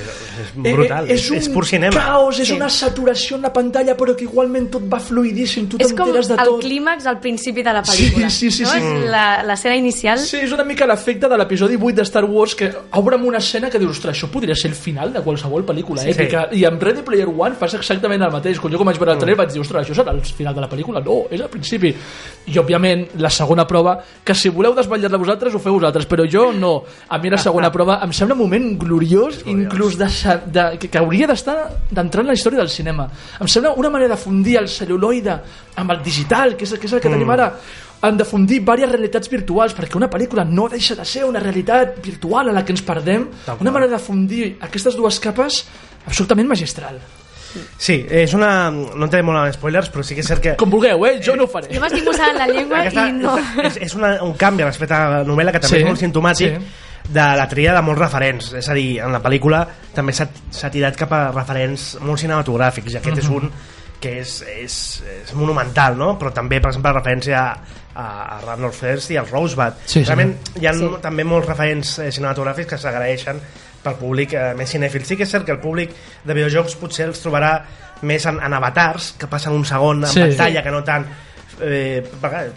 és 0.64 0.74
brutal, 0.76 1.10
Eh, 1.10 1.14
és- 1.18 1.30
un 1.32 1.38
és 1.38 1.50
pur 1.50 1.66
cinema. 1.68 1.94
caos, 2.00 2.40
és 2.40 2.48
Sí. 2.48 2.54
una 2.56 2.70
saturació 2.70 3.36
en 3.38 3.42
la 3.44 3.52
pantalla 3.54 3.96
però 3.98 4.16
que 4.16 4.26
igualment 4.46 4.70
tot 4.72 4.86
va 4.92 5.00
fluidíssim, 5.02 5.68
tu 5.70 5.78
És 5.82 5.92
com 5.94 6.06
t'enteres 6.10 6.30
de 6.30 6.36
el 6.40 6.50
tot 6.52 6.62
clímax 6.64 7.06
al 7.10 7.20
principi 7.20 7.64
de 7.66 7.74
la 7.74 7.82
pel·lícula. 7.84 8.30
Sí, 8.30 8.50
sí, 8.52 8.64
sí, 8.64 8.64
no? 8.64 8.70
sí. 8.70 8.78
És 8.78 9.10
la- 9.12 9.44
L'escena 9.46 9.76
inicial... 9.76 10.20
Sí, 10.20 10.38
és 10.46 10.52
una 10.54 10.64
mica 10.64 10.86
l'efecte 10.88 11.28
de 11.30 11.38
l'episodi 11.38 11.76
8 11.80 11.96
de 11.96 12.06
Star 12.08 12.24
Wars 12.26 12.56
que 12.56 12.72
obre 13.00 13.16
amb 13.18 13.26
una 13.28 13.38
escena 13.42 13.70
que 13.70 13.80
dius, 13.80 13.98
ostres, 13.98 14.18
això 14.18 14.30
podria 14.32 14.56
ser 14.56 14.72
el 14.72 14.76
final 14.78 15.12
de 15.14 15.22
qualsevol 15.26 15.66
pel·lícula 15.66 16.02
Sí, 16.06 16.10
èpica. 16.14 16.48
I 16.56 16.66
amb 16.66 16.82
Ready 16.82 17.02
Player 17.06 17.28
One 17.30 17.56
fas 17.60 17.74
exactament 17.78 18.22
el 18.24 18.32
mateix. 18.34 18.60
Quan 18.60 18.74
jo 18.74 18.78
com 18.82 18.88
vaig 18.90 19.00
veure 19.02 19.14
el 19.16 19.20
trailer 19.22 19.38
vaig 19.42 19.52
dir, 19.54 19.62
ostres, 19.62 19.86
això 19.88 19.98
serà 20.02 20.14
el 20.14 20.22
final 20.26 20.56
de 20.56 20.62
la 20.62 20.70
pel·lícula? 20.70 21.02
No, 21.06 21.24
és 21.32 21.42
al 21.42 21.50
principi. 21.50 21.94
I, 22.46 22.58
òbviament, 22.62 23.08
la 23.22 23.30
segona 23.34 23.66
prova, 23.68 23.98
que 24.24 24.36
si 24.38 24.50
voleu 24.54 24.76
desvetllar-la 24.78 25.18
vosaltres, 25.18 25.56
ho 25.56 25.60
feu 25.60 25.74
vosaltres, 25.80 26.06
però 26.10 26.26
jo 26.30 26.52
no. 26.54 26.76
A 27.10 27.18
mi 27.18 27.30
la 27.34 27.38
segona 27.42 27.72
prova 27.76 28.00
em 28.06 28.14
sembla 28.14 28.36
un 28.36 28.42
moment 28.46 28.68
gloriós, 28.80 29.42
inclús 29.50 29.98
de, 29.98 30.08
de, 30.54 30.66
que, 30.80 30.90
que 30.90 30.98
hauria 31.02 31.28
d'estar 31.28 31.56
d'entrar 31.92 32.22
en 32.26 32.28
la 32.32 32.34
història 32.38 32.60
del 32.60 32.70
cinema. 32.70 33.08
Em 33.40 33.48
sembla 33.48 33.74
una 33.80 33.90
manera 33.90 34.16
de 34.16 34.22
fundir 34.36 34.60
el 34.60 34.68
celuloide 34.68 35.40
amb 35.80 35.96
el 35.96 36.04
digital, 36.04 36.56
que 36.60 36.68
és, 36.68 36.76
que 36.76 36.90
és 36.90 36.94
el 36.94 37.04
que 37.04 37.12
tenim 37.12 37.32
ara, 37.32 37.50
han 38.06 38.18
de 38.20 38.26
fundir 38.28 38.60
diverses 38.60 38.92
realitats 38.92 39.32
virtuals 39.32 39.76
perquè 39.76 39.98
una 39.98 40.10
pel·lícula 40.12 40.46
no 40.46 40.68
deixa 40.70 40.96
de 40.96 41.06
ser 41.08 41.26
una 41.26 41.40
realitat 41.40 41.98
virtual 42.04 42.52
a 42.52 42.56
la 42.56 42.66
que 42.66 42.76
ens 42.76 42.84
perdem. 42.86 43.30
Una 43.60 43.72
manera 43.72 43.96
de 43.96 44.02
fundir 44.04 44.56
aquestes 44.62 44.98
dues 45.00 45.20
capes 45.24 45.64
absolutament 46.06 46.52
magistral. 46.52 47.00
Sí, 47.80 48.02
és 48.12 48.34
una... 48.36 48.68
No 48.70 49.06
entraré 49.08 49.24
molt 49.24 49.40
en 49.40 49.54
spoilers, 49.56 49.88
però 49.94 50.04
sí 50.04 50.18
que 50.18 50.26
és 50.26 50.28
cert 50.28 50.44
que... 50.44 50.56
com 50.60 50.70
vulgueu, 50.70 51.06
eh? 51.08 51.14
jo 51.24 51.38
no 51.40 51.46
ho 51.48 51.52
faré. 51.52 51.70
Jo 51.72 51.80
m'estic 51.80 52.04
mossegant 52.04 52.42
la 52.42 52.50
llengua 52.50 52.82
Aquesta, 52.82 53.06
i 53.08 53.16
no... 53.16 53.38
és, 53.64 53.78
és 53.88 53.96
una, 53.96 54.10
un 54.26 54.34
canvi 54.40 54.66
respecte 54.68 54.98
a 54.98 55.06
la 55.14 55.22
novel·la 55.28 55.56
que 55.56 55.62
també 55.64 55.78
Sí, 55.78 55.80
és 55.80 55.88
molt 55.88 56.04
sintomàtic 56.04 56.58
sí. 56.58 57.14
de 57.16 57.30
la 57.40 57.48
tria 57.48 57.78
de 57.78 57.86
molts 57.88 58.04
referents. 58.04 58.52
És 58.60 58.68
a 58.68 58.76
dir, 58.76 58.90
en 59.08 59.16
la 59.16 59.24
pel·lícula 59.24 59.64
també 59.96 60.14
s'ha 60.18 60.28
s'ha 60.52 60.74
tirat 60.74 61.00
cap 61.00 61.16
a 61.16 61.24
referents 61.32 61.94
molt 62.04 62.20
cinematogràfics 62.26 62.98
i 62.98 63.00
aquest 63.00 63.24
és 63.24 63.32
un 63.32 63.48
que 64.02 64.20
és, 64.22 64.42
és, 64.48 64.76
és 65.24 65.34
monumental 65.34 65.96
no? 65.98 66.14
però 66.20 66.32
també 66.36 66.60
per 66.62 66.70
exemple 66.74 66.92
referència 66.94 67.40
a, 67.46 68.06
a, 68.36 68.40
Randolph 68.46 68.82
Hearst 68.84 69.12
i 69.16 69.18
al 69.18 69.30
Rosebud 69.32 69.80
Sí, 69.86 70.00
sí. 70.02 70.04
realment 70.06 70.36
hi 70.60 70.68
ha 70.68 70.74
Sí. 70.76 70.90
també 71.02 71.24
molts 71.24 71.48
referents 71.48 71.98
eh, 72.00 72.12
cinematogràfics 72.12 72.70
que 72.74 72.78
s'agraeixen 72.82 73.40
pel 73.86 73.96
públic 74.00 74.34
eh, 74.34 74.54
més 74.58 74.70
cinèfil. 74.74 75.04
Sí 75.06 75.16
que 75.16 75.24
és 75.28 75.30
cert 75.30 75.46
que 75.46 75.54
el 75.54 75.60
públic 75.62 75.92
de 76.26 76.34
videojocs 76.34 76.76
potser 76.82 77.06
els 77.12 77.22
trobarà 77.22 77.60
més 78.02 78.26
en, 78.26 78.40
en 78.44 78.54
avatars, 78.58 79.12
que 79.20 79.28
passen 79.30 79.54
un 79.54 79.64
segon 79.66 80.02
en 80.04 80.10
Sí. 80.10 80.24
pantalla, 80.24 80.64
que 80.66 80.72
no 80.74 80.82
tant 80.84 81.06
eh, 81.62 82.02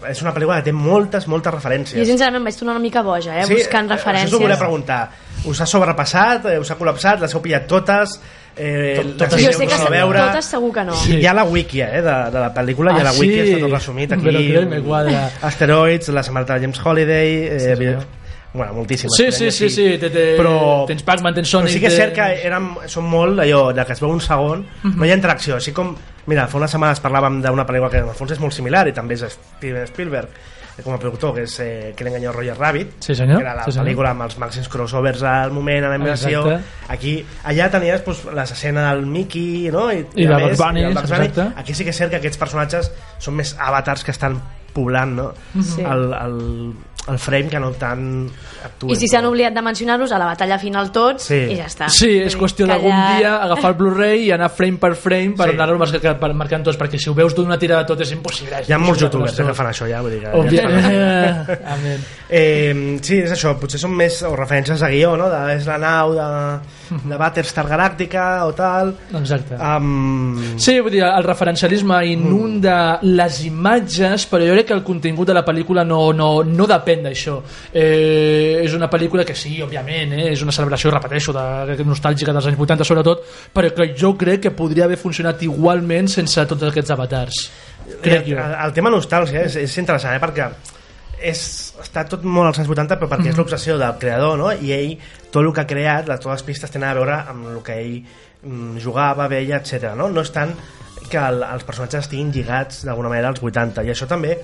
és 0.09 0.23
una 0.25 0.33
pel·lícula 0.35 0.57
que 0.59 0.71
té 0.71 0.73
moltes, 0.73 1.29
moltes 1.29 1.53
referències. 1.55 2.01
Jo 2.01 2.07
sincerament 2.09 2.45
vaig 2.49 2.57
tornar 2.57 2.75
una 2.79 2.83
mica 2.83 3.03
boja, 3.07 3.37
eh? 3.43 3.47
buscant 3.47 3.87
eh, 3.93 3.95
referències. 3.95 4.27
Això 4.33 4.35
us 4.37 4.41
ho 4.41 4.47
volia 4.47 4.59
preguntar. 4.59 5.03
Us 5.47 5.61
ha 5.61 5.67
sobrepassat? 5.71 6.49
Eh, 6.51 6.59
us 6.59 6.71
ha 6.73 6.79
col·lapsat? 6.81 7.21
Les 7.23 7.35
heu 7.37 7.43
pillat 7.45 7.69
totes? 7.71 8.17
Eh, 8.59 8.95
Tot- 8.99 9.17
totes. 9.19 9.45
Jo 9.45 9.53
sé 9.53 9.67
que 9.67 9.75
a 9.75 9.89
veure? 9.91 10.19
totes 10.19 10.45
segur 10.45 10.73
que 10.75 10.85
no. 10.85 10.95
Sí. 10.99 11.17
Hi 11.21 11.27
ha 11.27 11.35
la 11.35 11.45
wiki 11.45 11.81
eh, 11.81 12.03
de, 12.03 12.17
de 12.35 12.41
la 12.43 12.53
pel·lícula, 12.55 12.93
hi 12.93 12.99
ha 12.99 13.01
Ah, 13.01 13.13
la 13.13 13.13
wiki, 13.19 13.41
sí? 13.45 13.53
està 13.55 13.61
tot 13.65 13.73
resumit 13.77 14.13
aquí. 14.13 14.25
Però 14.29 14.39
créeme, 14.51 14.81
quadra. 14.83 15.31
Asteroids, 15.43 16.09
la 16.09 16.23
setmana 16.23 16.47
de 16.55 16.61
James 16.67 16.81
Holiday... 16.85 17.35
Eh, 17.47 17.61
Sí, 17.61 17.67
senyor. 17.77 18.05
bueno, 18.55 18.73
moltíssimes. 18.75 19.15
Sí, 19.15 19.31
sí, 19.31 19.51
sí, 19.51 19.69
sí, 19.71 19.87
té- 19.99 20.09
té- 20.11 20.37
però, 20.39 20.87
tens 20.89 21.03
Pac-Man, 21.05 21.35
tens 21.35 21.49
Sonic, 21.51 21.69
Però 21.69 21.73
sí 21.75 21.81
que 21.81 21.87
és 21.93 21.97
cert 22.01 22.15
que 22.17 22.29
érem, 22.49 22.71
són 22.89 23.05
molt 23.05 23.39
allò 23.45 23.73
de 23.77 23.85
que 23.85 23.93
es 23.93 24.01
veu 24.01 24.11
un 24.11 24.21
segon, 24.25 24.65
no 24.83 25.05
hi 25.07 25.11
ha 25.13 25.15
interacció, 25.19 25.57
així 25.61 25.71
com, 25.77 25.95
mira, 26.27 26.47
fa 26.49 26.57
unes 26.59 26.71
setmanes 26.73 27.03
parlàvem 27.05 27.43
d'una 27.45 27.67
pel·lícula 27.69 27.91
que 27.93 27.99
en 28.03 28.09
el 28.09 28.17
fons 28.17 28.33
és 28.33 28.41
molt 28.41 28.57
similar 28.57 28.87
i 28.89 28.93
també 28.97 29.15
és 29.15 29.27
Steven 29.59 29.87
Spielberg, 29.87 30.29
com 30.85 30.95
a 30.95 30.99
productor, 30.99 31.35
que 31.35 31.43
és 31.43 31.55
eh, 31.61 31.93
Que 31.97 32.05
l'enganyó 32.07 32.33
Roger 32.33 32.55
Rabbit, 32.59 32.93
Sí, 33.03 33.15
senyor. 33.15 33.39
que 33.39 33.45
era 33.47 33.55
la 33.57 33.65
Sí, 33.65 33.73
senyor. 33.73 33.87
pel·lícula 33.87 34.11
amb 34.11 34.23
els 34.23 34.39
màxims 34.39 34.69
crossovers 34.69 35.23
al 35.23 35.51
moment, 35.53 35.85
a 35.85 35.89
l'animació. 35.91 36.45
Aquí, 36.89 37.25
allà 37.45 37.71
tenies 37.71 38.05
doncs, 38.05 38.25
l'escena 38.35 38.93
del 38.93 39.07
Mickey, 39.07 39.71
no? 39.75 39.91
I, 39.93 40.07
I 40.15 40.27
de 40.27 40.35
a 40.35 40.39
més, 40.39 40.47
Bugs 40.57 40.59
Bunny, 40.63 40.85
i 40.91 40.95
Bugs 40.95 41.11
Bunny. 41.11 41.53
Aquí 41.57 41.75
sí 41.75 41.85
que 41.85 41.91
és 41.91 41.97
cert 41.97 42.11
que 42.11 42.17
aquests 42.23 42.39
personatges 42.39 42.93
són 43.19 43.35
més 43.35 43.57
avatars 43.59 44.05
que 44.05 44.11
estan 44.15 44.41
poblant 44.75 45.15
no? 45.17 45.33
Sí. 45.63 45.83
el, 45.83 46.13
el, 46.15 46.75
el 47.09 47.19
frame 47.19 47.49
que 47.49 47.59
no 47.61 47.71
tant 47.73 48.29
actuen. 48.65 48.93
I 48.93 48.97
si 48.97 49.09
s'han 49.09 49.25
oblidat 49.27 49.55
de 49.55 49.63
mencionar-los 49.63 50.13
a 50.13 50.19
la 50.19 50.27
batalla 50.27 50.59
final 50.59 50.91
tots, 50.93 51.25
Sí. 51.25 51.35
i 51.53 51.57
ja 51.57 51.67
està. 51.67 51.89
Sí, 51.89 52.11
és 52.19 52.37
qüestió 52.37 52.67
d'algun 52.67 52.93
allà- 52.93 53.17
dia 53.19 53.37
agafar 53.43 53.71
el 53.73 53.77
Blu-ray 53.81 54.25
i 54.27 54.31
anar 54.33 54.51
frame 54.51 54.77
per 54.79 54.95
frame 54.97 55.35
per 55.37 55.49
Sí. 55.51 55.55
anar-ho 55.57 55.79
marcant, 55.79 56.19
per- 56.21 56.35
marcant 56.35 56.65
tots, 56.65 56.79
perquè 56.79 56.99
si 56.99 57.09
ho 57.11 57.15
veus 57.15 57.35
d'una 57.35 57.59
tirada 57.59 57.87
tot 57.87 58.01
és 58.01 58.13
impossible. 58.13 58.63
Hi 58.69 58.73
ha 58.73 58.79
molts 58.79 59.01
youtubers 59.03 59.35
que 59.37 59.55
fan 59.55 59.67
això 59.73 59.89
ja, 59.89 60.01
vull 60.03 60.11
dir 60.13 60.21
que... 60.21 60.27
ja 60.27 60.37
Òbviament. 60.37 61.49
estan- 61.49 61.87
Eh. 61.89 61.99
Eh, 62.31 62.99
sí, 63.03 63.19
és 63.23 63.33
això, 63.33 63.55
potser 63.59 63.79
són 63.81 63.95
més 63.97 64.23
o 64.23 64.35
referències 64.37 64.83
a 64.83 64.89
guió, 64.91 65.17
no? 65.17 65.29
De, 65.31 65.55
és 65.57 65.65
la 65.67 65.79
nau 65.81 66.13
de, 66.13 66.27
de 67.09 67.17
Battlestar 67.17 67.65
Galàctica 67.69 68.45
o 68.45 68.53
tal. 68.53 68.95
Exacte. 69.15 69.55
Um, 69.57 70.37
Sí, 70.59 70.79
vull 70.81 70.93
dir, 70.93 71.03
el 71.07 71.25
referencialisme 71.25 72.03
inunda 72.11 72.99
les 73.03 73.41
imatges, 73.47 74.27
però 74.31 74.45
jo 74.47 74.53
crec 74.59 74.67
que 74.67 74.75
el 74.77 74.83
contingut 74.85 75.29
de 75.29 75.35
la 75.35 75.45
pel·lícula 75.45 75.85
no, 75.87 76.13
no, 76.13 76.43
no 76.45 76.67
depèn 76.69 76.98
d'això. 77.05 77.39
Eh, 77.73 78.65
és 78.65 78.75
una 78.77 78.89
pel·lícula 78.91 79.27
que 79.29 79.37
sí, 79.39 79.57
òbviament, 79.65 80.15
eh, 80.17 80.31
és 80.33 80.43
una 80.45 80.55
celebració, 80.55 80.93
repeteixo, 80.95 81.35
de, 81.37 81.77
de 81.79 81.87
nostàlgica 81.87 82.35
dels 82.37 82.51
anys 82.51 82.65
80 82.67 82.89
sobretot, 82.89 83.27
però 83.55 83.73
que 83.75 83.93
jo 83.99 84.15
crec 84.19 84.47
que 84.47 84.55
podria 84.57 84.87
haver 84.89 84.99
funcionat 85.01 85.43
igualment 85.47 86.11
sense 86.13 86.47
tots 86.49 86.71
aquests 86.71 86.97
avatars. 86.97 87.45
Crec 88.03 88.27
el, 88.27 88.35
jo. 88.35 88.49
el 88.65 88.75
tema 88.77 88.93
nostàlgia 88.93 89.47
és, 89.49 89.57
és 89.63 89.79
interessant, 89.81 90.17
eh? 90.17 90.23
Perquè 90.23 90.51
és, 91.19 91.41
està 91.83 92.05
tot 92.09 92.25
molt 92.27 92.53
als 92.53 92.61
anys 92.63 92.71
80 92.71 92.99
però 93.01 93.11
perquè 93.11 93.33
és 93.33 93.39
l'obsessió 93.39 93.77
del 93.81 93.97
creador 94.01 94.39
no? 94.39 94.53
i 94.53 94.73
ell, 94.75 94.95
tot 95.33 95.43
el 95.43 95.51
que 95.55 95.65
ha 95.65 95.71
creat 95.71 96.09
les, 96.09 96.21
totes 96.23 96.39
les 96.39 96.47
pistes 96.47 96.73
tenen 96.75 96.91
a 96.91 96.97
veure 96.99 97.19
amb 97.33 97.49
el 97.55 97.61
que 97.67 97.79
ell 97.81 97.97
mm, 97.99 98.79
jugava, 98.85 99.29
veia, 99.31 99.59
etc. 99.59 99.93
No? 99.99 100.09
no 100.13 100.25
és 100.25 100.33
tant 100.35 100.55
que 101.09 101.21
el, 101.21 101.43
els 101.43 101.67
personatges 101.67 102.07
estiguin 102.07 102.33
lligats 102.35 102.85
d'alguna 102.87 103.13
manera 103.13 103.33
als 103.33 103.43
80 103.43 103.87
i 103.87 103.93
això 103.95 104.09
també 104.11 104.37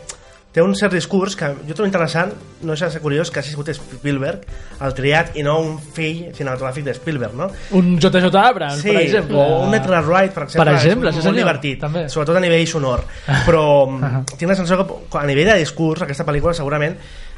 té 0.54 0.62
un 0.62 0.74
cert 0.78 0.94
discurs 0.94 1.34
que 1.34 1.48
jo 1.66 1.74
trobo 1.74 1.88
interessant, 1.88 2.30
no 2.62 2.76
ser 2.78 3.00
curiós 3.02 3.30
que 3.34 3.40
hagi 3.40 3.50
sigut 3.50 3.72
Spielberg 3.74 4.44
el 4.86 4.94
triat 4.94 5.34
i 5.34 5.42
no 5.42 5.56
un 5.64 5.72
fill 5.82 6.28
cinematogràfic 6.36 6.86
de 6.86 6.94
Spielberg, 6.94 7.34
no? 7.34 7.48
Un 7.74 7.96
JJ 7.98 8.30
Abrams, 8.38 8.78
Sí, 8.84 8.92
per 8.92 9.02
exemple. 9.02 9.36
o 9.36 9.64
un 9.66 9.74
Edgar 9.74 10.04
Wright, 10.06 10.32
per 10.32 10.44
exemple, 10.46 10.64
Per 10.70 10.74
exemple, 10.78 11.10
és 11.10 11.18
sí, 11.18 11.26
molt 11.26 11.40
divertit, 11.42 11.80
també. 11.80 12.06
sobretot 12.08 12.38
a 12.38 12.44
nivell 12.46 12.66
sonor. 12.70 13.02
Però 13.44 13.64
mm, 13.90 14.24
tinc 14.38 14.48
la 14.48 14.54
sensació 14.56 14.86
que 15.10 15.18
a 15.18 15.26
nivell 15.26 15.50
de 15.50 15.58
discurs, 15.58 16.02
aquesta 16.06 16.24
pel·lícula 16.24 16.54
segurament 16.54 16.94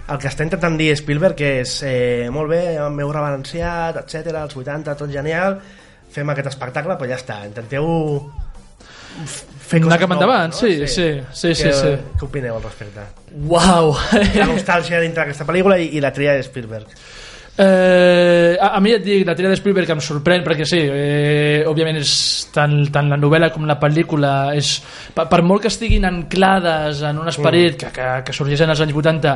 el 0.06 0.18
que 0.22 0.28
està 0.28 0.44
intentant 0.44 0.76
dir 0.78 0.92
Spielberg 0.94 1.40
és 1.40 1.82
eh, 1.82 2.28
molt 2.30 2.52
bé, 2.52 2.60
meu 2.94 3.10
reverenciat, 3.10 3.96
etc, 4.04 4.36
els 4.44 4.54
80, 4.54 4.94
tot 4.94 5.10
genial, 5.10 5.56
fem 6.12 6.28
aquest 6.30 6.52
espectacle, 6.52 6.94
però 7.00 7.08
ja 7.10 7.16
està, 7.18 7.40
intenteu 7.48 7.88
Anar 9.74 9.96
coses 9.96 10.02
cap 10.04 10.14
endavant, 10.14 10.52
noves, 10.54 10.60
sí, 10.60 10.86
sí, 10.86 11.06
sí, 11.32 11.54
sí, 11.58 11.64
Què, 11.66 11.72
sí. 11.74 11.92
què 12.20 12.26
opineu 12.28 12.54
al 12.56 12.62
respecte? 12.62 13.06
Uau! 13.48 13.92
La 14.38 14.46
nostàlgia 14.52 15.00
dintre 15.02 15.24
d'aquesta 15.24 15.46
pel·lícula 15.48 15.78
i, 15.82 15.88
i 15.98 16.02
la 16.04 16.12
tria 16.14 16.36
de 16.38 16.44
Spielberg. 16.46 16.86
Eh, 17.58 18.56
a, 18.60 18.74
a 18.76 18.80
mi 18.84 18.92
et 18.92 19.04
dic, 19.04 19.22
la 19.24 19.34
tria 19.36 19.48
de 19.48 19.56
Spielberg 19.56 19.94
em 19.94 20.00
sorprèn 20.04 20.42
perquè 20.44 20.66
sí, 20.68 20.80
eh, 20.82 21.62
òbviament 21.64 21.96
és 22.02 22.10
tant, 22.52 22.74
tant 22.92 23.08
la 23.08 23.16
novel·la 23.16 23.48
com 23.54 23.64
la 23.64 23.78
pel·lícula 23.80 24.32
és, 24.56 24.74
per, 25.16 25.24
per 25.30 25.40
molt 25.40 25.64
que 25.64 25.72
estiguin 25.72 26.04
anclades 26.04 27.00
en 27.08 27.22
un 27.22 27.32
esperit 27.32 27.78
que, 27.80 27.92
que, 27.96 28.10
que 28.26 28.36
sorgeix 28.36 28.66
en 28.66 28.74
els 28.74 28.84
anys 28.84 29.00
80 29.00 29.32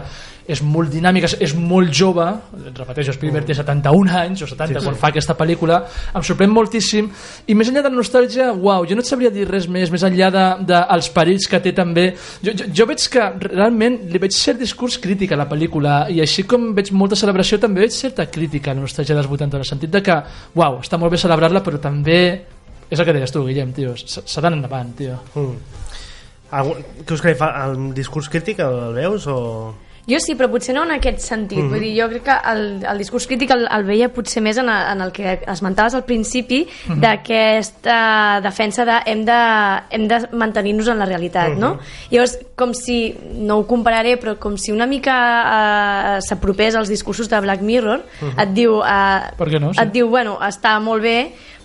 és 0.50 0.60
molt 0.66 0.90
dinàmica, 0.92 1.30
és, 1.30 1.36
és 1.48 1.54
molt 1.56 1.92
jove 1.94 2.26
repeteixo, 2.74 3.14
Spielberg 3.14 3.46
té 3.48 3.56
71 3.56 4.12
anys 4.20 4.44
o 4.44 4.50
70 4.50 4.84
quan 4.84 4.98
fa 5.00 5.10
aquesta 5.14 5.36
pel·lícula 5.38 5.80
em 6.12 6.26
sorprèn 6.26 6.52
moltíssim 6.52 7.08
i 7.48 7.56
més 7.56 7.70
enllà 7.70 7.86
de 7.86 7.92
la 7.92 8.00
nostàlgia 8.02 8.50
uau, 8.52 8.84
jo 8.88 8.98
no 8.98 9.04
et 9.04 9.08
sabria 9.08 9.32
dir 9.32 9.46
res 9.48 9.68
més 9.70 9.92
més 9.92 10.04
enllà 10.04 10.28
dels 10.34 10.66
de, 10.68 10.80
dels 10.90 11.10
perits 11.14 11.48
que 11.48 11.60
té 11.62 11.72
també. 11.76 12.10
Jo, 12.44 12.52
jo, 12.52 12.68
jo 12.80 12.86
veig 12.90 13.06
que 13.12 13.26
realment 13.46 14.00
li 14.10 14.20
veig 14.22 14.34
cert 14.36 14.60
discurs 14.60 14.98
crític 15.00 15.32
a 15.32 15.40
la 15.40 15.48
pel·lícula 15.48 16.02
i 16.12 16.20
així 16.20 16.44
com 16.48 16.70
veig 16.76 16.92
molta 16.92 17.18
celebració 17.18 17.60
també 17.62 17.86
veig 17.86 17.94
certa 18.10 18.28
crítica 18.30 18.72
a 18.72 18.76
la 18.76 18.84
nostàlgia 18.84 19.16
dels 19.16 19.30
80 19.30 19.56
en 19.56 19.64
el 19.64 19.68
sentit 19.68 19.92
de 19.94 20.02
que, 20.04 20.16
uau, 20.58 20.80
està 20.82 20.98
molt 21.00 21.14
bé 21.14 21.20
celebrar-la 21.22 21.62
però 21.64 21.80
també 21.80 22.20
és 22.90 22.98
el 22.98 23.06
que 23.06 23.14
deies 23.14 23.32
tu, 23.32 23.44
Guillem, 23.46 23.70
tio 23.72 23.94
s'ha 23.96 24.42
d'anar 24.42 24.58
endavant, 24.58 24.96
tio 24.98 25.20
Mm. 25.34 25.54
Algun, 26.50 26.80
què 27.06 27.14
us 27.14 27.20
creu? 27.22 27.44
El 27.46 27.76
discurs 27.94 28.28
crític 28.28 28.58
el 28.64 28.90
veus 28.96 29.28
o...? 29.30 29.36
Jo 30.10 30.18
sí, 30.22 30.34
però 30.34 30.48
potser 30.50 30.74
no 30.74 30.82
en 30.86 30.96
aquest 30.96 31.22
sentit. 31.22 31.62
Vull 31.70 31.80
dir, 31.84 31.92
jo 32.00 32.08
crec 32.10 32.24
que 32.26 32.36
el, 32.52 32.62
el 32.90 32.98
discurs 32.98 33.26
crític 33.30 33.52
el, 33.54 33.66
el 33.70 33.84
veia 33.86 34.08
potser 34.12 34.42
més 34.42 34.58
en, 34.58 34.68
a, 34.68 34.92
en 34.92 35.04
el 35.04 35.12
que 35.14 35.36
esmentaves 35.46 35.94
al 35.94 36.04
principi 36.08 36.64
d'aquesta 37.00 38.40
defensa 38.42 38.84
de 38.88 38.98
hem 39.06 39.24
de, 39.28 39.38
hem 39.90 40.06
de 40.10 40.20
mantenir-nos 40.32 40.88
en 40.92 40.98
la 41.00 41.06
realitat, 41.08 41.54
no? 41.58 41.76
Llavors, 42.10 42.36
com 42.58 42.74
si, 42.76 43.14
no 43.40 43.60
ho 43.60 43.66
compararé, 43.68 44.16
però 44.20 44.36
com 44.40 44.56
si 44.60 44.72
una 44.74 44.86
mica 44.90 45.16
eh, 45.16 46.18
s'apropés 46.26 46.76
als 46.76 46.90
discursos 46.92 47.30
de 47.30 47.40
Black 47.40 47.62
Mirror, 47.62 48.04
et 48.36 48.52
diu... 48.56 48.80
Eh, 48.82 49.30
Per 49.38 49.48
què 49.48 49.60
no? 49.62 49.72
Sí. 49.74 49.80
Et 49.84 49.94
diu, 49.94 50.10
bueno, 50.12 50.38
està 50.44 50.76
molt 50.82 51.02
bé, 51.04 51.16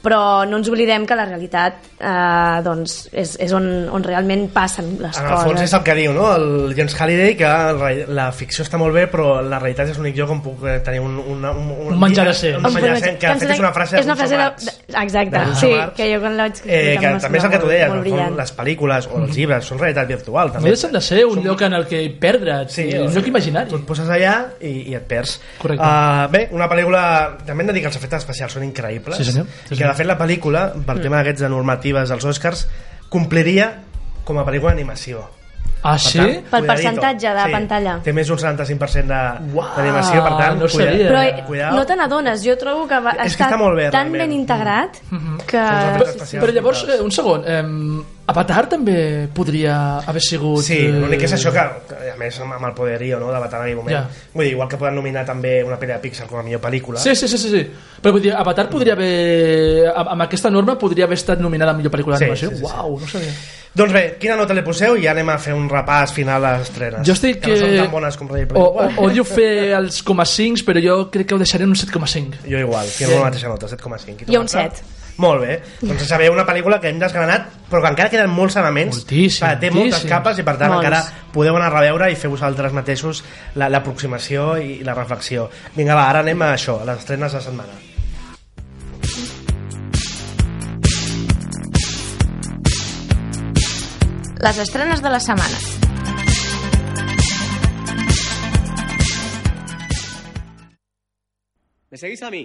però 0.06 0.22
no 0.48 0.60
ens 0.62 0.70
oblidem 0.70 1.06
que 1.10 1.16
la 1.18 1.26
realitat 1.28 1.82
eh, 1.98 2.62
doncs 2.66 2.96
és, 3.12 3.36
és 3.42 3.54
on, 3.58 3.66
on 3.94 4.06
realment 4.06 4.46
passen 4.54 4.94
les 5.02 5.18
En 5.18 5.26
el 5.26 5.32
fons 5.34 5.56
coses. 5.56 5.66
és 5.66 5.74
el 5.80 5.84
que 5.88 5.96
diu, 5.98 6.14
no? 6.16 6.28
El 6.36 6.76
James 6.78 6.96
Halliday, 7.00 7.36
que 7.40 7.50
la, 7.80 7.90
la 8.20 8.28
ficció 8.36 8.66
està 8.66 8.78
molt 8.82 8.94
bé, 8.96 9.08
però 9.12 9.40
la 9.42 9.60
realitat 9.62 9.90
és 9.92 10.00
l'únic 10.00 10.18
lloc 10.20 10.36
on 10.36 10.42
puc 10.46 10.64
eh, 10.70 10.78
tenir 10.86 11.02
un, 11.04 11.18
un, 11.20 11.44
un, 11.50 11.72
Un 11.96 12.00
menjar 12.02 12.28
decent. 12.30 12.60
Un 12.62 12.70
menjar 12.74 12.94
decent, 13.00 13.18
que 13.22 13.34
de 13.34 13.42
fet 13.42 13.56
és 13.56 13.64
una 13.64 13.74
frase 13.76 14.00
és 14.00 14.06
una 14.10 14.18
frase 14.20 14.38
de, 14.40 14.48
de, 14.66 14.76
exacte, 15.04 15.44
de 15.50 15.56
sí, 15.60 15.72
que 15.98 16.10
jo 16.14 16.22
quan 16.24 16.38
la 16.38 16.48
vaig 16.50 16.62
Eh, 16.66 16.98
que 17.02 17.14
també 17.26 17.40
és 17.42 17.46
el 17.50 17.52
que 17.56 17.62
tu 17.64 17.70
deies, 17.72 17.90
molt, 17.94 18.08
en 18.28 18.38
les 18.38 18.54
pel·lícules 18.58 19.10
o 19.12 19.20
els 19.24 19.36
llibres 19.36 19.66
són 19.66 19.80
realitat 19.82 20.08
virtual. 20.14 20.52
no 20.54 20.60
També. 20.60 20.74
deixen 20.76 20.92
de 20.94 21.02
ser 21.02 21.26
un 21.26 21.42
lloc 21.44 21.62
en 21.66 21.74
el 21.80 21.88
que 21.90 22.04
perdre't 22.22 22.70
Sí, 22.76 22.86
un 22.98 23.14
lloc 23.14 23.28
imaginari 23.28 23.70
Tu 23.70 23.78
et 23.80 23.86
poses 23.88 24.10
allà 24.10 24.36
i, 24.62 24.92
i 24.92 24.96
et 24.98 25.06
perds. 25.10 25.40
Correcte. 25.62 25.84
Uh, 25.86 26.30
bé, 26.32 26.46
una 26.52 26.68
pel·lícula... 26.70 27.02
També 27.46 27.64
hem 27.64 27.70
de 27.72 27.76
dir 27.78 27.82
que 27.86 27.90
els 27.92 27.98
efectes 27.98 28.24
especials 28.24 28.54
són 28.58 28.64
increïbles. 28.68 29.18
Sí, 29.18 29.26
senyor. 29.32 29.46
Sí, 29.48 29.60
I 29.66 29.70
que, 29.70 29.76
senyor. 29.76 29.95
De 29.96 30.04
fet, 30.04 30.10
la 30.12 30.18
pel·lícula, 30.20 30.66
per 30.86 31.00
tema 31.00 31.22
d'aquests 31.24 31.46
de 31.48 31.50
normatives 31.50 32.12
dels 32.12 32.28
Oscars, 32.28 32.68
compliria 33.10 33.72
com 34.28 34.38
a 34.42 34.46
pel·lícula 34.46 34.74
d'animació. 34.76 35.24
ah 35.86 35.94
Per 35.94 36.00
sí? 36.02 36.18
tant, 36.18 36.46
Pel 36.50 36.66
percentatge 36.66 37.30
de 37.38 37.44
pantalla. 37.54 37.92
Té 38.04 38.12
més 38.12 38.28
d'un 38.28 38.40
75% 38.42 39.06
de- 39.06 39.54
Uau, 39.54 39.68
d'animació, 39.76 40.24
per 40.26 40.32
tant, 40.40 40.58
no 40.58 40.66
ho 40.66 40.70
sabia. 40.70 41.10
Però 41.12 41.20
Eh, 41.22 41.36
eh, 41.40 41.44
cuidao. 41.46 41.76
no 41.76 41.86
te 41.86 41.96
n'adones, 41.96 42.42
jo 42.44 42.58
trobo 42.58 42.88
que 42.88 43.00
va, 43.00 43.12
És 43.24 43.38
que 43.38 43.44
està, 43.44 43.52
està 43.52 43.58
molt 43.58 43.76
bé, 43.78 43.92
tan 43.92 44.10
realment. 44.12 44.22
ben 44.24 44.32
integrat 44.32 44.98
que... 45.46 45.58
Els 45.62 46.02
efectes 46.02 46.22
sí, 46.30 46.32
sí. 46.32 46.38
Però 46.42 46.52
llavors, 46.52 46.86
eh, 46.90 47.02
un 47.02 47.12
segon, 47.12 47.44
eh, 47.46 47.62
Avatar 48.28 48.64
també 48.72 49.28
podria 49.38 50.00
haver 50.02 50.22
sigut... 50.26 50.64
Sí, 50.66 50.80
eh, 50.88 50.94
l'únic 50.96 51.20
que 51.22 51.28
és 51.28 51.36
això 51.36 51.52
que, 51.54 51.66
que, 51.92 51.98
a 52.10 52.16
més, 52.18 52.40
amb 52.42 52.56
el 52.58 52.74
poderío 52.74 53.20
no, 53.22 53.28
d'Avatar 53.30 53.60
en 53.60 53.66
aquell 53.68 53.78
moment. 53.78 53.94
Ja. 53.94 54.30
Vull 54.34 54.48
dir, 54.48 54.54
igual 54.56 54.70
que 54.72 54.80
poden 54.82 54.96
nominar 54.98 55.22
també 55.28 55.60
una 55.64 55.78
pel·li 55.78 55.94
de 55.94 56.00
Pixar 56.02 56.26
com 56.32 56.40
a 56.42 56.46
millor 56.46 56.64
pel·lícula. 56.64 56.98
Sí, 57.04 57.14
sí, 57.16 57.30
sí, 57.30 57.38
sí, 57.38 57.52
sí. 57.54 57.62
Però 58.02 58.16
vull 58.16 58.24
dir, 58.26 58.34
Avatar 58.34 58.66
podria 58.72 58.96
haver... 58.98 59.92
Amb, 59.94 60.26
aquesta 60.26 60.50
norma 60.50 60.74
podria 60.82 61.06
haver 61.06 61.20
estat 61.22 61.44
nominada 61.44 61.76
a 61.76 61.78
millor 61.78 61.94
pel·lícula 61.94 62.18
Sí, 62.18 62.26
d'animació. 62.26 62.50
sí, 62.50 62.58
sí, 62.58 62.66
sí. 62.66 62.72
Uau, 62.74 62.98
no 62.98 63.06
ho 63.06 63.14
sabia. 63.14 63.38
Doncs 63.76 63.92
bé, 63.92 64.04
quina 64.18 64.38
nota 64.40 64.56
li 64.56 64.62
poseu 64.64 64.96
i 64.96 65.04
ja 65.04 65.12
anem 65.12 65.30
a 65.34 65.38
fer 65.38 65.54
un 65.54 65.66
repàs 65.70 66.14
final 66.16 66.46
a 66.48 66.54
les 66.56 66.70
estrenes. 66.70 67.06
Jo 67.06 67.14
estic... 67.14 67.42
que... 67.44 67.52
no 67.54 67.62
són 67.62 67.74
eh, 67.76 67.80
tan 67.84 67.90
bones 67.92 68.18
com 68.18 68.30
Ready 68.32 68.46
o, 68.48 68.54
Player 68.56 68.86
One. 68.88 69.00
odio 69.06 69.26
fer 69.28 69.50
els 69.76 70.02
com 70.08 70.24
a 70.24 70.26
5, 70.26 70.64
però 70.66 70.82
jo 70.82 70.96
crec 71.12 71.28
que 71.28 71.36
ho 71.36 71.42
deixaré 71.42 71.68
en 71.68 71.74
un 71.76 71.78
7,5. 71.78 72.46
Jo 72.48 72.62
igual, 72.64 72.88
tinc 72.98 73.12
la 73.12 73.26
mateixa 73.28 73.52
nota, 73.52 73.68
7,5. 73.68 74.16
I 74.16 74.26
tu, 74.26 74.32
Jo 74.32 74.40
un 74.40 74.48
Marta? 74.48 74.80
7. 74.80 75.04
Molt 75.18 75.42
bé. 75.46 75.62
Doncs 75.82 76.08
sabeu 76.10 76.34
una 76.34 76.44
pel·lícula 76.46 76.80
que 76.84 76.90
hem 76.92 77.00
desgranat, 77.00 77.48
però 77.72 77.82
que 77.82 77.92
encara 77.94 78.10
queden 78.12 78.30
molts 78.36 78.58
elements. 78.60 78.98
Moltíssim, 78.98 79.46
perquè 79.46 79.60
té 79.62 79.70
moltes 79.72 80.02
moltíssims. 80.02 80.12
capes 80.12 80.40
i, 80.40 80.44
per 80.44 80.58
tant, 80.60 80.74
Molts. 80.74 80.86
encara 80.86 81.30
podeu 81.32 81.56
anar 81.56 81.68
a 81.72 81.76
reveure 81.78 82.12
i 82.12 82.16
fer 82.20 82.30
vosaltres 82.30 82.74
mateixos 82.76 83.24
la- 83.56 83.70
l'aproximació 83.70 84.58
i 84.58 84.84
la 84.84 84.94
reflexió. 84.94 85.50
Vinga, 85.76 85.96
va, 85.96 86.10
ara 86.10 86.20
anem 86.20 86.42
a 86.42 86.54
això, 86.56 86.82
a 86.82 86.86
les 86.86 86.98
estrenes 87.00 87.32
de 87.32 87.42
setmana. 87.42 87.74
Les 94.46 94.58
estrenes 94.66 95.02
de 95.02 95.10
la 95.10 95.20
setmana. 95.20 95.58
¿Me 101.90 101.98
seguís 101.98 102.22
a 102.24 102.32
mí? 102.32 102.44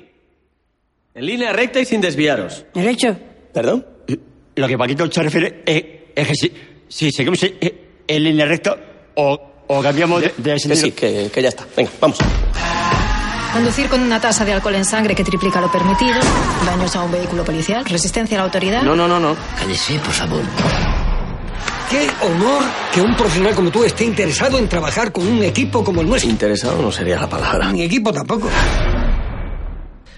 En 1.14 1.26
línea 1.26 1.52
recta 1.52 1.80
y 1.80 1.84
sin 1.84 2.00
desviaros. 2.00 2.64
Derecho. 2.72 3.16
¿Perdón? 3.52 3.84
Lo 4.54 4.68
que 4.68 4.78
Paquito 4.78 5.10
se 5.10 5.22
refiere 5.22 5.62
es, 5.66 5.84
es 6.14 6.28
que 6.28 6.34
si, 6.34 6.52
si 6.88 7.10
seguimos 7.10 7.40
en, 7.42 8.22
línea 8.24 8.46
recta 8.46 8.76
o, 9.16 9.40
o 9.66 9.82
cambiamos 9.82 10.20
de, 10.20 10.32
de 10.36 10.54
Que 10.54 10.76
sí, 10.76 10.92
que, 10.92 11.30
que 11.32 11.42
ya 11.42 11.48
está. 11.48 11.66
Venga, 11.76 11.90
vamos. 12.00 12.18
Conducir 13.52 13.88
con 13.88 14.00
una 14.00 14.20
tasa 14.20 14.44
de 14.44 14.52
alcohol 14.52 14.76
en 14.76 14.84
sangre 14.84 15.16
que 15.16 15.24
triplica 15.24 15.60
lo 15.60 15.70
permitido, 15.72 16.20
daños 16.64 16.94
a 16.94 17.02
un 17.02 17.10
vehículo 17.10 17.44
policial, 17.44 17.84
resistencia 17.84 18.36
a 18.36 18.38
la 18.38 18.44
autoridad. 18.44 18.82
No, 18.82 18.94
no, 18.94 19.08
no, 19.08 19.18
no. 19.18 19.36
Cállese, 19.58 19.98
por 19.98 20.12
favor. 20.12 20.42
Qué 21.90 22.08
honor 22.24 22.62
que 22.94 23.00
un 23.00 23.16
profesional 23.16 23.52
como 23.56 23.72
tú 23.72 23.82
esté 23.82 24.04
interesado 24.04 24.58
en 24.58 24.68
trabajar 24.68 25.10
con 25.10 25.26
un 25.26 25.42
equipo 25.42 25.82
como 25.82 26.02
el 26.02 26.08
nuestro. 26.08 26.30
Interesado 26.30 26.80
no 26.80 26.92
sería 26.92 27.18
la 27.18 27.28
palabra. 27.28 27.72
Ni 27.72 27.82
equipo 27.82 28.12
tampoco. 28.12 28.48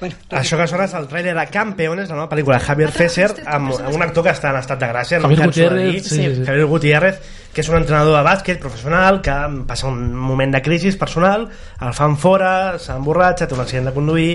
Bueno, 0.03 0.17
Això 0.35 0.57
que 0.59 0.65
sona 0.67 0.89
és 0.89 0.95
el 0.99 1.05
trailer 1.07 1.33
de 1.37 1.43
Campeones, 1.55 2.09
la 2.11 2.17
nova 2.17 2.27
pel·lícula 2.33 2.57
de 2.57 2.65
Javier 2.65 2.89
Fesser, 2.91 3.29
amb, 3.47 3.71
amb 3.71 3.95
un 3.95 4.03
actor 4.03 4.25
que 4.27 4.33
està 4.35 4.51
en 4.51 4.57
estat 4.59 4.81
de 4.81 4.89
gràcia, 4.91 5.21
no 5.23 5.29
Javier 5.31 5.39
de 5.39 5.47
Gutiérrez, 5.47 6.09
sí, 6.09 6.17
sí. 6.19 6.47
Javier 6.49 6.65
Gutiérrez, 6.67 7.21
que 7.55 7.63
és 7.63 7.71
un 7.71 7.79
entrenador 7.79 8.17
de 8.17 8.25
bàsquet 8.27 8.59
professional 8.59 9.21
que 9.23 9.37
passa 9.69 9.87
un 9.87 10.01
moment 10.19 10.57
de 10.57 10.63
crisi 10.67 10.91
personal, 10.99 11.47
el 11.87 11.95
fan 11.95 12.19
fora, 12.19 12.51
s'emborratxa, 12.83 13.47
té 13.47 13.55
un 13.55 13.63
accident 13.63 13.93
de 13.93 13.95
conduir 13.95 14.33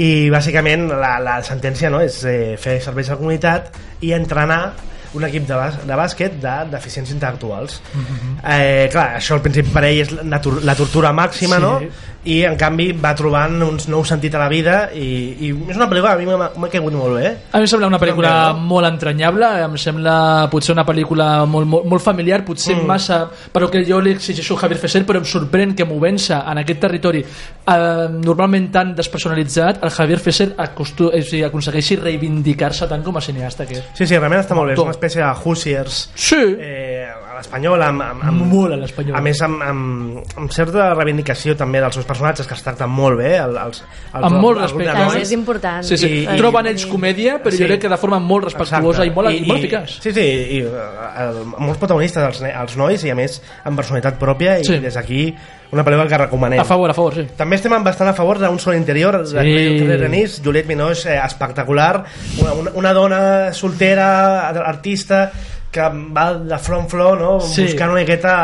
i 0.00 0.08
bàsicament 0.32 0.88
la, 0.88 1.12
la 1.20 1.36
sentència 1.44 1.92
no, 1.92 2.00
és 2.00 2.16
eh, 2.24 2.56
fer 2.56 2.78
serveis 2.80 3.12
a 3.12 3.18
la 3.18 3.20
comunitat 3.20 3.76
i 4.00 4.16
entrenar 4.16 4.62
un 5.16 5.24
equip 5.28 5.46
de, 5.48 5.54
bàs 5.56 5.78
de 5.86 5.96
bàsquet 5.98 6.36
de 6.42 6.56
deficients 6.72 7.12
intel·lectuals. 7.14 7.80
eh, 8.44 8.88
clar, 8.92 9.16
això 9.20 9.34
al 9.38 9.42
principi 9.42 9.72
per 9.72 9.84
ell 9.88 10.02
és 10.04 10.12
la, 10.22 10.40
tor 10.42 10.60
la 10.64 10.74
tortura 10.78 11.12
màxima, 11.12 11.56
Sí. 11.56 11.62
no? 11.62 11.80
I 12.26 12.40
en 12.42 12.56
canvi 12.58 12.88
va 12.98 13.12
trobant 13.14 13.52
uns 13.62 13.84
nous 13.86 14.08
sentit 14.08 14.34
a 14.34 14.38
la 14.40 14.48
vida 14.50 14.88
i, 14.92 15.36
i 15.46 15.50
és 15.70 15.76
una 15.76 15.86
pel·lícula 15.86 16.16
que 16.16 16.24
a 16.24 16.26
mi 16.26 16.26
m'ha 16.26 16.70
caigut 16.72 16.92
molt 16.92 17.14
bé. 17.20 17.28
A 17.52 17.60
mi 17.60 17.68
em 17.68 17.70
sembla 17.70 17.86
una 17.86 18.00
pel·lícula 18.02 18.32
no? 18.52 18.64
molt 18.66 18.88
entranyable, 18.88 19.46
em 19.62 19.76
sembla 19.78 20.48
potser 20.50 20.74
una 20.74 20.82
pel·lícula 20.84 21.46
molt, 21.46 21.68
molt, 21.70 21.86
molt 21.86 22.02
familiar, 22.02 22.40
potser 22.44 22.74
mm. 22.74 22.86
massa 22.86 23.20
però 23.54 23.68
que 23.70 23.84
jo 23.86 24.00
li 24.02 24.10
exigeixo 24.16 24.56
a 24.56 24.64
Javier 24.64 24.80
Fesser, 24.82 25.04
però 25.06 25.20
em 25.22 25.28
sorprèn 25.28 25.76
que 25.78 25.86
movent-se 25.86 26.34
en 26.34 26.58
aquest 26.64 26.80
territori 26.82 27.22
eh, 27.22 28.08
normalment 28.10 28.72
tan 28.74 28.92
despersonalitzat, 28.98 29.78
el 29.86 29.94
Javier 29.94 30.18
Fesser 30.18 30.48
acostu, 30.66 31.12
o 31.14 31.22
sigui, 31.22 31.44
aconsegueixi 31.46 32.00
reivindicar-se 32.02 32.88
tant 32.90 33.06
com 33.06 33.16
a 33.16 33.22
cineasta 33.22 33.66
que 33.70 33.78
és. 33.78 33.86
Sí, 33.94 34.02
sí, 34.04 34.18
realment 34.18 34.42
està 34.42 34.58
molt 34.58 34.72
bé. 34.72 34.74
És 34.74 34.82
Autor. 35.06 35.22
una 35.22 35.22
espècie 35.22 35.22
de 35.22 35.32
Hoosiers 35.44 36.10
Sí. 36.14 36.36
eh, 36.58 36.95
a 36.95 36.95
l'espanyol, 37.36 37.82
amb, 37.82 38.02
amb, 38.02 38.22
amb, 38.24 38.42
Molt 38.52 38.72
a 38.72 38.76
l'espanyol. 38.76 39.16
a 39.16 39.20
més 39.20 39.40
amb, 39.42 39.62
amb, 39.62 40.18
amb 40.36 40.50
certa 40.52 40.92
reivindicació 40.94 41.54
també 41.56 41.80
dels 41.80 41.94
seus 41.94 42.06
personatges 42.06 42.46
que 42.46 42.54
es 42.54 42.62
tracten 42.62 42.88
molt 42.90 43.18
bé 43.18 43.36
el, 43.38 43.56
els, 43.56 43.82
els, 44.12 44.24
amb 44.24 44.36
molt 44.40 44.58
els 44.60 44.72
respecte. 44.72 44.98
herois. 44.98 45.22
és 45.22 45.32
important. 45.32 45.82
Sí, 45.84 45.96
sí. 45.96 46.06
I- 46.06 46.22
I, 46.34 46.36
Troben 46.36 46.66
ells 46.66 46.86
comèdia, 46.86 47.38
però 47.42 47.50
Sí. 47.52 47.58
jo 47.62 47.66
crec 47.66 47.80
que 47.82 47.88
de 47.88 47.96
forma 47.96 48.18
molt 48.18 48.44
respectuosa 48.44 49.04
Exacte. 49.04 49.06
i 49.06 49.14
molt, 49.14 49.30
i, 49.30 49.36
i 49.36 49.46
molt 49.46 49.58
eficaç. 49.60 49.98
Sí, 50.02 50.12
sí, 50.12 50.26
i 50.56 50.62
uh, 50.62 50.72
el, 51.28 51.44
molts 51.58 51.78
protagonistes, 51.78 52.22
els, 52.24 52.42
els 52.42 52.76
nois, 52.76 53.04
i 53.04 53.10
a 53.10 53.14
més 53.14 53.40
amb 53.64 53.76
personalitat 53.76 54.18
pròpia, 54.18 54.58
i 54.60 54.64
Sí. 54.64 54.78
des 54.78 54.94
d'aquí 54.94 55.34
una 55.72 55.82
pel·lícula 55.84 56.06
que 56.08 56.18
recomanem. 56.18 56.60
A 56.60 56.64
favor, 56.64 56.88
a 56.90 56.94
favor, 56.94 57.12
sí. 57.14 57.26
També 57.36 57.56
estem 57.56 57.72
bastant 57.82 58.08
a 58.08 58.14
favor 58.14 58.38
d'un 58.38 58.58
sol 58.58 58.74
interior 58.76 59.26
Sí. 59.26 59.34
de 59.34 59.96
Denis, 59.98 60.40
Juliette 60.44 60.68
Binoche, 60.68 61.12
eh, 61.12 61.20
espectacular, 61.24 62.04
una, 62.40 62.52
una, 62.52 62.70
una 62.74 62.92
dona 62.92 63.52
soltera, 63.52 64.48
artista, 64.48 65.32
que 65.76 65.88
va 66.16 66.30
de 66.40 66.58
front 66.62 66.86
en 66.86 66.90
flor, 66.92 67.20
no? 67.20 67.32
Sí. 67.44 67.66
buscant 67.68 67.92
una 67.92 68.00
miqueta 68.00 68.36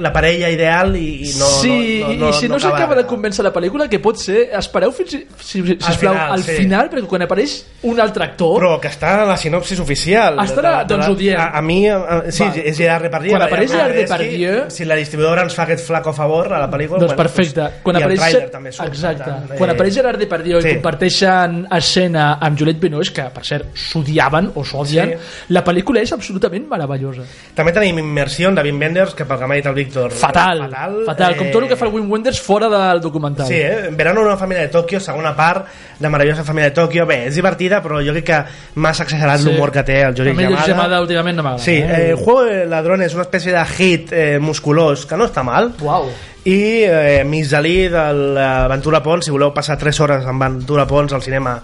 la 0.00 0.12
parella 0.12 0.48
ideal 0.50 0.94
i, 0.96 1.28
i 1.28 1.32
no, 1.38 1.46
sí, 1.60 2.00
no, 2.02 2.12
no, 2.14 2.28
i 2.30 2.32
si 2.38 2.48
no, 2.48 2.56
acaba 2.56 2.76
s'acaba 2.78 2.94
de 2.96 3.04
convèncer 3.06 3.44
la 3.44 3.52
pel·lícula, 3.52 3.88
que 3.88 3.98
pot 4.02 4.16
ser... 4.20 4.48
Espereu 4.58 4.92
fins, 4.92 5.10
si, 5.10 5.22
si, 5.40 5.62
sisplau, 5.76 6.14
final, 6.14 6.32
al 6.36 6.42
sí. 6.44 6.52
final, 6.60 6.88
perquè 6.92 7.08
quan 7.10 7.22
apareix 7.26 7.56
un 7.88 8.00
altre 8.00 8.24
actor... 8.24 8.58
Però 8.60 8.76
que 8.80 8.88
està 8.92 9.22
a 9.22 9.26
la 9.28 9.36
sinopsis 9.36 9.80
oficial. 9.82 10.36
De- 10.38 10.62
de- 10.62 10.74
doncs 10.92 11.08
ho 11.08 11.14
diem. 11.18 11.38
A, 11.40 11.48
a 11.58 11.62
mi, 11.62 11.78
a, 11.88 11.96
a, 11.98 12.18
sí, 12.32 12.44
Va. 12.44 12.52
és 12.62 12.76
Gerard 12.76 13.06
Depardieu. 13.08 13.34
Quan 13.36 13.46
apareix 13.48 13.70
Gerard 13.72 13.96
Depardieu- 13.96 14.64
Si 14.72 14.84
la 14.88 14.96
distribuïdora 15.00 15.42
ens 15.46 15.54
fa 15.56 15.64
aquest 15.66 15.84
flaco 15.86 16.12
favor 16.16 16.52
a 16.52 16.60
la 16.62 16.70
pel·lícula... 16.70 17.00
Doncs 17.02 17.16
perfecte. 17.18 17.68
Quan 17.82 17.96
i 17.98 18.02
el 18.02 18.06
apareix, 18.08 18.22
tràiler 18.22 18.50
també 18.52 18.72
surt, 18.72 18.88
exacte. 18.92 19.24
tant, 19.26 19.56
Quan 19.58 19.70
eh, 19.70 19.74
apareix 19.76 19.94
Gerard 19.98 20.20
Depardieu 20.22 20.60
sí. 20.62 20.68
i 20.68 20.74
comparteixen 20.78 21.58
escena 21.78 22.26
amb 22.40 22.58
Juliette 22.58 22.80
Binoche, 22.86 23.12
que 23.16 23.26
per 23.34 23.44
cert 23.48 23.72
s'odiaven 23.78 24.52
o 24.54 24.64
s'odien, 24.64 25.12
Sí. 25.16 25.52
la 25.54 25.64
pel·lícula 25.64 26.00
és 26.02 26.12
absolutament 26.14 26.68
meravellosa. 26.70 27.24
També 27.54 27.72
tenim 27.72 27.98
immersió 28.02 28.50
de 28.52 28.62
Wim 28.66 28.78
Wenders, 28.80 29.14
que 29.14 29.24
pel 29.28 29.38
que 29.38 29.46
m'ha 29.46 29.54
dit 29.60 29.66
el 29.70 29.74
Víctor... 29.82 30.10
Fatal, 30.14 30.64
fatal, 30.66 30.96
fatal, 31.06 31.36
com 31.38 31.50
tot 31.52 31.62
el 31.64 31.68
que 31.70 31.76
fa 31.78 31.86
el 31.88 31.92
Wim 31.94 32.10
Wenders 32.10 32.40
fora 32.40 32.68
del 32.72 33.00
documental. 33.04 33.46
Sí, 33.46 33.58
eh? 33.60 33.90
Verano 33.92 34.22
una 34.22 34.36
família 34.40 34.62
de 34.66 34.70
Tòquio, 34.72 35.00
segona 35.00 35.34
part, 35.36 35.66
la 36.00 36.10
meravellosa 36.10 36.44
família 36.44 36.70
de 36.70 36.76
Tòquio. 36.80 37.06
Bé, 37.06 37.26
és 37.28 37.36
divertida, 37.38 37.82
però 37.84 38.00
jo 38.04 38.14
crec 38.16 38.26
que 38.30 38.40
massa 38.80 39.04
exagerat 39.06 39.40
Sí. 39.42 39.48
l'humor 39.50 39.72
que 39.74 39.82
té 39.82 40.00
el 40.02 40.14
Josep 40.16 40.32
A 40.32 40.36
mi 40.38 40.44
Yamada. 40.48 40.66
Yamada 40.68 41.00
últimament 41.02 41.36
no 41.36 41.42
m'agrada. 41.42 41.64
Sí, 41.64 41.76
eh, 41.80 42.10
el 42.10 42.16
juego 42.16 42.44
de 42.44 42.66
ladrones 42.66 43.10
és 43.10 43.14
una 43.14 43.24
espècie 43.26 43.52
de 43.52 43.64
hit 43.76 44.12
eh, 44.12 44.38
musculós 44.38 45.06
que 45.06 45.16
no 45.16 45.26
està 45.26 45.42
mal. 45.42 45.72
Uau. 45.80 46.10
I 46.44 46.82
eh, 46.84 47.22
Misalí 47.24 47.88
de 47.88 48.06
l'Aventura 48.34 49.02
Pons, 49.02 49.24
si 49.24 49.30
voleu 49.30 49.52
passar 49.54 49.76
3 49.78 50.00
hores 50.00 50.26
amb 50.26 50.42
Aventura 50.42 50.86
Pons 50.90 51.12
al 51.12 51.22
cinema, 51.22 51.60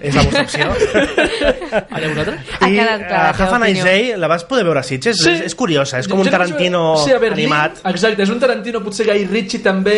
és 0.00 0.14
la 0.14 0.22
vostra 0.26 0.42
opció. 0.42 0.68
Allà 1.94 2.08
vosaltres? 2.10 2.52
Ha 2.60 2.68
I 2.68 2.76
quedat 2.76 3.04
clara 3.04 3.24
la 3.24 3.30
uh, 3.30 3.36
teva 3.36 3.44
Half 3.44 3.54
a 3.54 3.58
Nice 3.62 3.80
opinió. 3.80 3.84
Day 3.84 4.18
la 4.20 4.28
vas 4.30 4.44
poder 4.48 4.64
veure 4.66 4.80
a 4.80 4.86
Sitges? 4.86 5.20
Sí. 5.20 5.30
És, 5.32 5.42
és 5.50 5.54
curiosa, 5.58 6.00
és 6.02 6.08
com 6.10 6.18
Jo 6.18 6.24
un 6.24 6.28
no 6.28 6.32
vaig 6.32 6.36
Tarantino 6.38 6.82
sí, 7.04 7.12
a 7.14 7.18
Berlín, 7.22 7.46
animat. 7.52 7.80
Exacte, 7.92 8.24
és 8.26 8.32
un 8.34 8.40
Tarantino 8.42 8.82
potser 8.84 9.06
Guy 9.08 9.26
Ritchie 9.30 9.62
també 9.64 9.96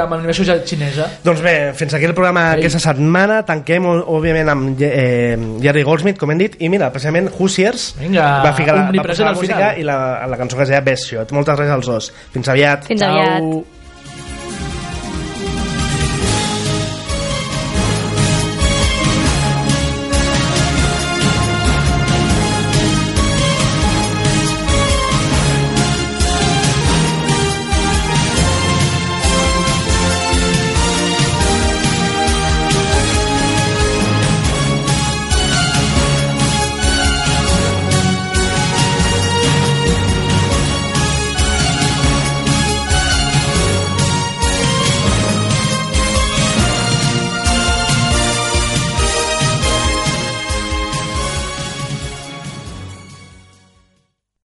amb 0.00 0.16
animació 0.16 0.46
ja 0.48 0.56
xinesa. 0.64 1.08
Doncs 1.24 1.42
bé, 1.44 1.54
fins 1.76 1.94
aquí 1.98 2.08
el 2.08 2.14
programa 2.16 2.46
Ei. 2.54 2.62
aquesta 2.64 2.80
setmana. 2.88 3.42
Tanquem, 3.46 3.86
òbviament, 3.86 4.48
amb 4.54 4.82
eh, 4.84 5.36
Jerry 5.62 5.84
Goldsmith, 5.86 6.18
com 6.20 6.32
hem 6.34 6.40
dit, 6.44 6.58
i 6.64 6.70
mira, 6.72 6.90
precisament 6.94 7.30
Hoosiers 7.38 7.90
Vinga, 8.00 8.26
va 8.44 8.52
ficar 8.56 8.74
la, 8.74 8.86
va 8.86 8.88
omnipresent 8.94 9.24
posar 9.24 9.30
la 9.30 9.34
al 9.34 9.40
música 9.42 9.56
final. 9.60 9.80
i 9.80 9.88
la, 9.90 9.98
la 10.30 10.40
cançó 10.40 10.56
que 10.58 10.66
es 10.66 10.72
deia 10.74 10.82
Best 10.84 11.10
Shot. 11.12 11.32
Moltes 11.36 11.58
gràcies 11.58 11.74
als 11.78 11.86
dos. 11.92 12.10
Fins 12.34 12.48
aviat. 12.52 12.86
Fins 12.90 13.00
Ciao. 13.04 13.14
aviat. 13.14 13.83